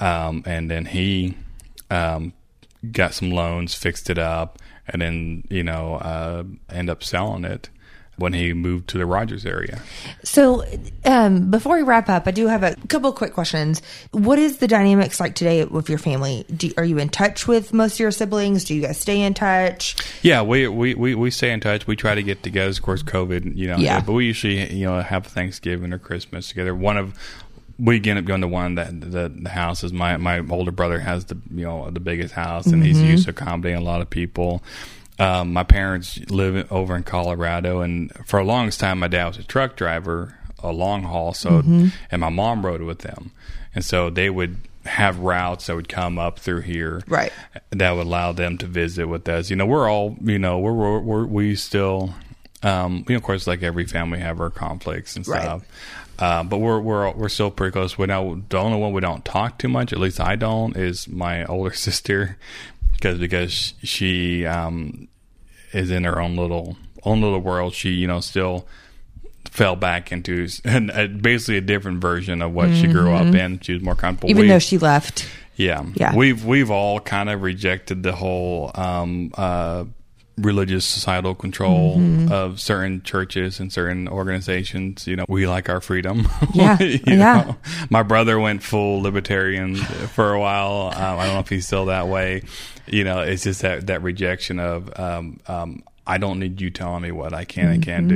Um, 0.00 0.42
and 0.44 0.68
then 0.68 0.86
he 0.86 1.36
um, 1.88 2.32
got 2.90 3.14
some 3.14 3.30
loans, 3.30 3.74
fixed 3.74 4.10
it 4.10 4.18
up, 4.18 4.58
and 4.88 5.00
then, 5.00 5.44
you 5.50 5.62
know, 5.62 5.94
uh, 5.94 6.42
end 6.68 6.90
up 6.90 7.04
selling 7.04 7.44
it 7.44 7.70
when 8.18 8.32
he 8.32 8.52
moved 8.52 8.88
to 8.88 8.98
the 8.98 9.06
Rogers 9.06 9.46
area. 9.46 9.80
So, 10.24 10.64
um, 11.04 11.50
before 11.50 11.76
we 11.76 11.82
wrap 11.82 12.08
up, 12.08 12.26
I 12.26 12.30
do 12.32 12.46
have 12.48 12.62
a 12.62 12.74
couple 12.88 13.12
quick 13.12 13.32
questions. 13.32 13.80
What 14.10 14.38
is 14.38 14.58
the 14.58 14.68
dynamics 14.68 15.20
like 15.20 15.34
today 15.34 15.64
with 15.64 15.88
your 15.88 15.98
family? 15.98 16.44
Do, 16.54 16.70
are 16.76 16.84
you 16.84 16.98
in 16.98 17.08
touch 17.08 17.46
with 17.46 17.72
most 17.72 17.94
of 17.94 18.00
your 18.00 18.10
siblings? 18.10 18.64
Do 18.64 18.74
you 18.74 18.82
guys 18.82 18.98
stay 18.98 19.22
in 19.22 19.34
touch? 19.34 19.96
Yeah, 20.22 20.42
we, 20.42 20.68
we, 20.68 20.94
we, 20.94 21.14
we 21.14 21.30
stay 21.30 21.52
in 21.52 21.60
touch. 21.60 21.86
We 21.86 21.96
try 21.96 22.14
to 22.14 22.22
get 22.22 22.42
together. 22.42 22.70
Of 22.70 22.82
course, 22.82 23.02
COVID, 23.02 23.56
you 23.56 23.68
know, 23.68 23.76
Yeah. 23.76 24.00
but 24.00 24.12
we 24.12 24.26
usually, 24.26 24.72
you 24.74 24.86
know, 24.86 25.00
have 25.00 25.26
Thanksgiving 25.26 25.92
or 25.92 25.98
Christmas 25.98 26.48
together. 26.48 26.74
One 26.74 26.96
of 26.96 27.14
we 27.78 27.96
end 27.96 28.18
up 28.18 28.24
going 28.24 28.40
to 28.40 28.48
one 28.48 28.74
that 28.74 29.00
the, 29.00 29.28
the 29.28 29.78
is 29.84 29.92
My 29.92 30.16
my 30.16 30.40
older 30.50 30.72
brother 30.72 30.98
has 30.98 31.26
the 31.26 31.38
you 31.54 31.64
know 31.64 31.90
the 31.90 32.00
biggest 32.00 32.34
house, 32.34 32.66
and 32.66 32.82
he's 32.82 33.00
used 33.00 33.24
to 33.24 33.30
accommodating 33.30 33.78
a 33.78 33.84
lot 33.84 34.00
of 34.00 34.10
people. 34.10 34.62
Um, 35.18 35.52
my 35.52 35.64
parents 35.64 36.18
live 36.30 36.70
over 36.70 36.94
in 36.96 37.02
Colorado, 37.02 37.80
and 37.80 38.12
for 38.26 38.38
a 38.38 38.44
longest 38.44 38.78
time, 38.80 39.00
my 39.00 39.08
dad 39.08 39.26
was 39.26 39.38
a 39.38 39.42
truck 39.42 39.74
driver, 39.76 40.34
a 40.62 40.70
long 40.72 41.02
haul. 41.02 41.34
So, 41.34 41.58
and 42.10 42.20
my 42.20 42.28
mom 42.28 42.64
rode 42.64 42.82
with 42.82 43.00
them, 43.00 43.32
and 43.74 43.84
so 43.84 44.10
they 44.10 44.30
would 44.30 44.58
have 44.84 45.18
routes 45.18 45.66
that 45.66 45.74
would 45.74 45.88
come 45.88 46.18
up 46.18 46.38
through 46.38 46.60
here, 46.60 47.02
Right. 47.08 47.32
that 47.70 47.90
would 47.92 48.06
allow 48.06 48.32
them 48.32 48.56
to 48.58 48.66
visit 48.66 49.06
with 49.06 49.28
us. 49.28 49.50
You 49.50 49.56
know, 49.56 49.66
we're 49.66 49.90
all, 49.90 50.16
you 50.22 50.38
know, 50.38 50.58
we're, 50.60 50.72
we're, 50.72 50.98
we're 51.00 51.26
we 51.26 51.56
still, 51.56 52.14
um, 52.62 53.04
you 53.08 53.14
know, 53.14 53.16
of 53.16 53.22
course, 53.22 53.46
like 53.46 53.62
every 53.62 53.84
family 53.86 54.20
have 54.20 54.40
our 54.40 54.50
conflicts 54.50 55.16
and 55.16 55.26
Right. 55.28 55.42
stuff. 55.42 55.62
Uh, 56.20 56.42
but 56.42 56.58
we're 56.58 56.80
we're 56.80 57.12
we're 57.12 57.28
still 57.28 57.48
pretty 57.48 57.70
close. 57.72 57.96
We 57.96 58.06
now 58.06 58.40
the 58.48 58.58
only 58.58 58.76
one 58.78 58.92
we 58.92 59.00
don't 59.00 59.24
talk 59.24 59.56
too 59.58 59.68
much. 59.68 59.92
At 59.92 60.00
least 60.00 60.18
I 60.20 60.34
don't. 60.34 60.76
Is 60.76 61.06
my 61.06 61.44
older 61.44 61.72
sister 61.74 62.36
because 62.98 63.18
because 63.18 63.74
she 63.82 64.44
um, 64.46 65.08
is 65.72 65.90
in 65.90 66.04
her 66.04 66.20
own 66.20 66.36
little 66.36 66.76
own 67.04 67.20
little 67.22 67.40
world. 67.40 67.74
She 67.74 67.90
you 67.90 68.06
know 68.06 68.20
still 68.20 68.66
fell 69.44 69.76
back 69.76 70.12
into 70.12 70.48
and 70.64 70.90
uh, 70.90 71.06
basically 71.06 71.56
a 71.56 71.60
different 71.62 72.00
version 72.00 72.42
of 72.42 72.52
what 72.52 72.74
she 72.74 72.86
grew 72.86 73.12
up 73.12 73.34
in. 73.34 73.60
She 73.60 73.72
was 73.72 73.82
more 73.82 73.94
comfortable. 73.94 74.30
Even 74.30 74.42
We- 74.42 74.48
though 74.48 74.58
she 74.58 74.78
left. 74.78 75.26
yeah. 75.56 75.84
Yeah. 75.94 76.14
We've 76.14 76.44
we've 76.44 76.70
all 76.70 77.00
kind 77.00 77.30
of 77.30 77.42
rejected 77.42 78.02
the 78.02 78.12
whole 78.12 78.70
um, 78.74 79.32
uh, 79.36 79.84
religious 80.38 80.84
societal 80.84 81.34
control 81.34 81.96
Mm-hmm. 81.98 82.32
of 82.32 82.60
certain 82.60 83.02
churches 83.02 83.60
and 83.60 83.72
certain 83.72 84.08
organizations. 84.08 85.06
You 85.06 85.16
know, 85.16 85.24
we 85.28 85.46
like 85.46 85.68
our 85.68 85.80
freedom. 85.80 86.28
Yeah. 86.54 86.78
Yeah. 86.80 87.14
know? 87.16 87.56
My 87.90 88.02
brother 88.02 88.38
went 88.38 88.62
full 88.62 89.00
libertarian 89.02 89.76
for 89.76 90.32
a 90.32 90.40
while. 90.40 90.92
Um, 90.94 91.18
I 91.18 91.24
don't 91.26 91.34
know 91.34 91.40
if 91.40 91.48
he's 91.48 91.66
still 91.66 91.86
that 91.86 92.08
way. 92.08 92.42
You 92.86 93.04
know, 93.04 93.20
it's 93.20 93.44
just 93.44 93.62
that 93.62 93.86
that 93.88 94.02
rejection 94.02 94.58
of 94.58 94.98
um, 94.98 95.40
um, 95.46 95.82
I 96.08 96.18
don't 96.18 96.38
need 96.40 96.60
you 96.60 96.70
telling 96.70 97.02
me 97.02 97.12
what 97.12 97.34
I 97.34 97.44
can 97.44 97.68
and 97.68 97.84
can't 97.84 98.08
do. 98.08 98.14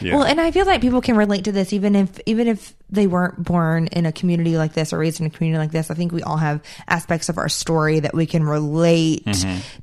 Yeah. 0.00 0.08
Mm-hmm. 0.08 0.16
Well, 0.16 0.24
and 0.24 0.40
I 0.40 0.50
feel 0.50 0.66
like 0.66 0.80
people 0.80 1.00
can 1.00 1.16
relate 1.16 1.44
to 1.44 1.52
this 1.52 1.72
even 1.72 1.94
if 1.94 2.20
even 2.26 2.48
if 2.48 2.74
they 2.90 3.06
weren't 3.06 3.42
born 3.42 3.86
in 3.86 4.04
a 4.04 4.12
community 4.12 4.58
like 4.58 4.74
this 4.74 4.92
or 4.92 4.98
raised 4.98 5.18
in 5.18 5.26
a 5.26 5.30
community 5.30 5.58
like 5.58 5.70
this. 5.72 5.90
I 5.90 5.94
think 5.94 6.12
we 6.12 6.22
all 6.22 6.36
have 6.36 6.60
aspects 6.86 7.30
of 7.30 7.38
our 7.38 7.48
story 7.48 8.00
that 8.00 8.12
we 8.12 8.26
can 8.26 8.42
relate 8.44 9.24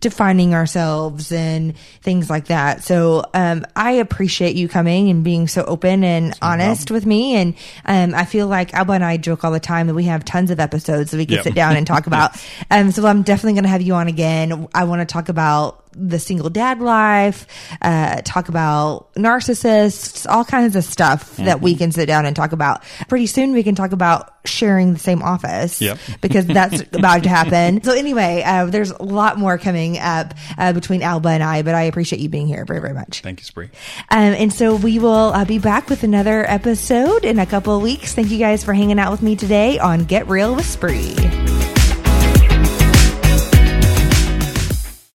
to 0.02 0.10
finding 0.12 0.54
ourselves 0.54 1.32
and 1.32 1.76
things 2.04 2.30
like 2.30 2.48
that. 2.48 2.84
So 2.84 3.24
um, 3.34 3.66
I 3.76 3.94
appreciate 3.94 4.56
you 4.56 4.68
coming 4.68 5.10
and 5.10 5.24
being 5.24 5.48
so 5.48 5.64
open 5.64 6.04
and 6.04 6.38
honest 6.42 6.92
with 6.92 7.08
me. 7.08 7.34
And 7.36 7.56
um, 7.86 8.14
I 8.14 8.26
feel 8.26 8.46
like 8.46 8.76
Alba 8.76 8.94
and 8.94 9.04
I 9.04 9.18
joke 9.18 9.44
all 9.44 9.52
the 9.52 9.60
time 9.60 9.88
that 9.88 9.96
we 9.96 10.04
have 10.04 10.24
tons 10.24 10.52
of 10.52 10.60
episodes 10.60 11.10
that 11.10 11.18
we 11.18 11.26
can 11.26 11.36
Yep. 11.36 11.44
sit 11.46 11.56
down 11.56 11.78
and 11.78 11.88
talk 11.88 12.06
about. 12.12 12.32
Um, 12.70 12.92
so 12.92 13.08
I'm 13.08 13.24
definitely 13.24 13.54
going 13.54 13.64
to 13.64 13.70
have 13.70 13.82
you 13.82 13.96
on 13.96 14.08
again. 14.08 14.68
I 14.76 14.84
want 14.84 15.02
to 15.02 15.12
talk 15.12 15.30
about 15.30 15.84
the 16.08 16.20
single 16.20 16.50
dad 16.50 16.80
life, 16.80 17.46
uh, 17.82 18.22
talk 18.24 18.50
about 18.50 19.14
narcissists, 19.16 20.26
all 20.30 20.46
kinds 20.46 20.76
of 20.76 20.84
stuff 20.84 21.36
that 21.38 21.62
we 21.62 21.76
can 21.76 21.92
sit 21.92 22.06
down 22.06 22.26
and 22.26 22.36
talk 22.36 22.52
about. 22.52 22.84
Pretty 23.08 23.28
soon 23.28 23.52
we 23.54 23.64
can 23.64 23.76
talk 23.76 23.92
about 23.92 24.34
sharing 24.46 24.94
the 24.94 25.00
same 25.00 25.22
office 25.22 25.82
Yep. 25.82 25.98
because 26.22 26.46
that's 26.46 26.82
about 26.94 27.24
to 27.24 27.30
happen. 27.30 27.84
So 27.84 27.92
anyway, 27.94 28.42
uh, 28.46 28.66
there's 28.66 28.92
a 28.92 29.04
lot 29.04 29.38
more 29.38 29.58
coming 29.58 29.98
up 30.00 30.34
uh, 30.58 30.74
between 30.74 31.02
Alba 31.02 31.30
and 31.30 31.44
I, 31.44 31.62
but 31.62 31.76
I 31.76 31.84
appreciate 31.84 32.22
you 32.22 32.30
being 32.30 32.48
here 32.48 32.66
very, 32.66 32.80
very 32.82 32.94
much. 32.94 33.22
Thank 33.22 33.40
you, 33.42 33.46
Spree. 33.46 33.70
Um, 34.10 34.20
and 34.34 34.54
so 34.54 34.76
we 34.76 35.00
will 35.00 35.34
uh, 35.34 35.46
be 35.46 35.60
back 35.60 35.90
with 35.90 36.04
another 36.04 36.50
episode 36.50 37.26
in 37.26 37.40
a 37.40 37.46
couple 37.46 37.76
of 37.76 37.82
weeks. 37.84 38.14
Thank 38.14 38.30
you 38.32 38.40
guys 38.40 38.64
for 38.64 38.74
hanging 38.74 39.00
out 39.00 39.12
with 39.12 39.22
me 39.22 39.36
today 39.36 39.78
on 39.80 40.06
Get 40.06 40.28
Real 40.28 40.56
with 40.56 40.66
Spree. 40.66 41.59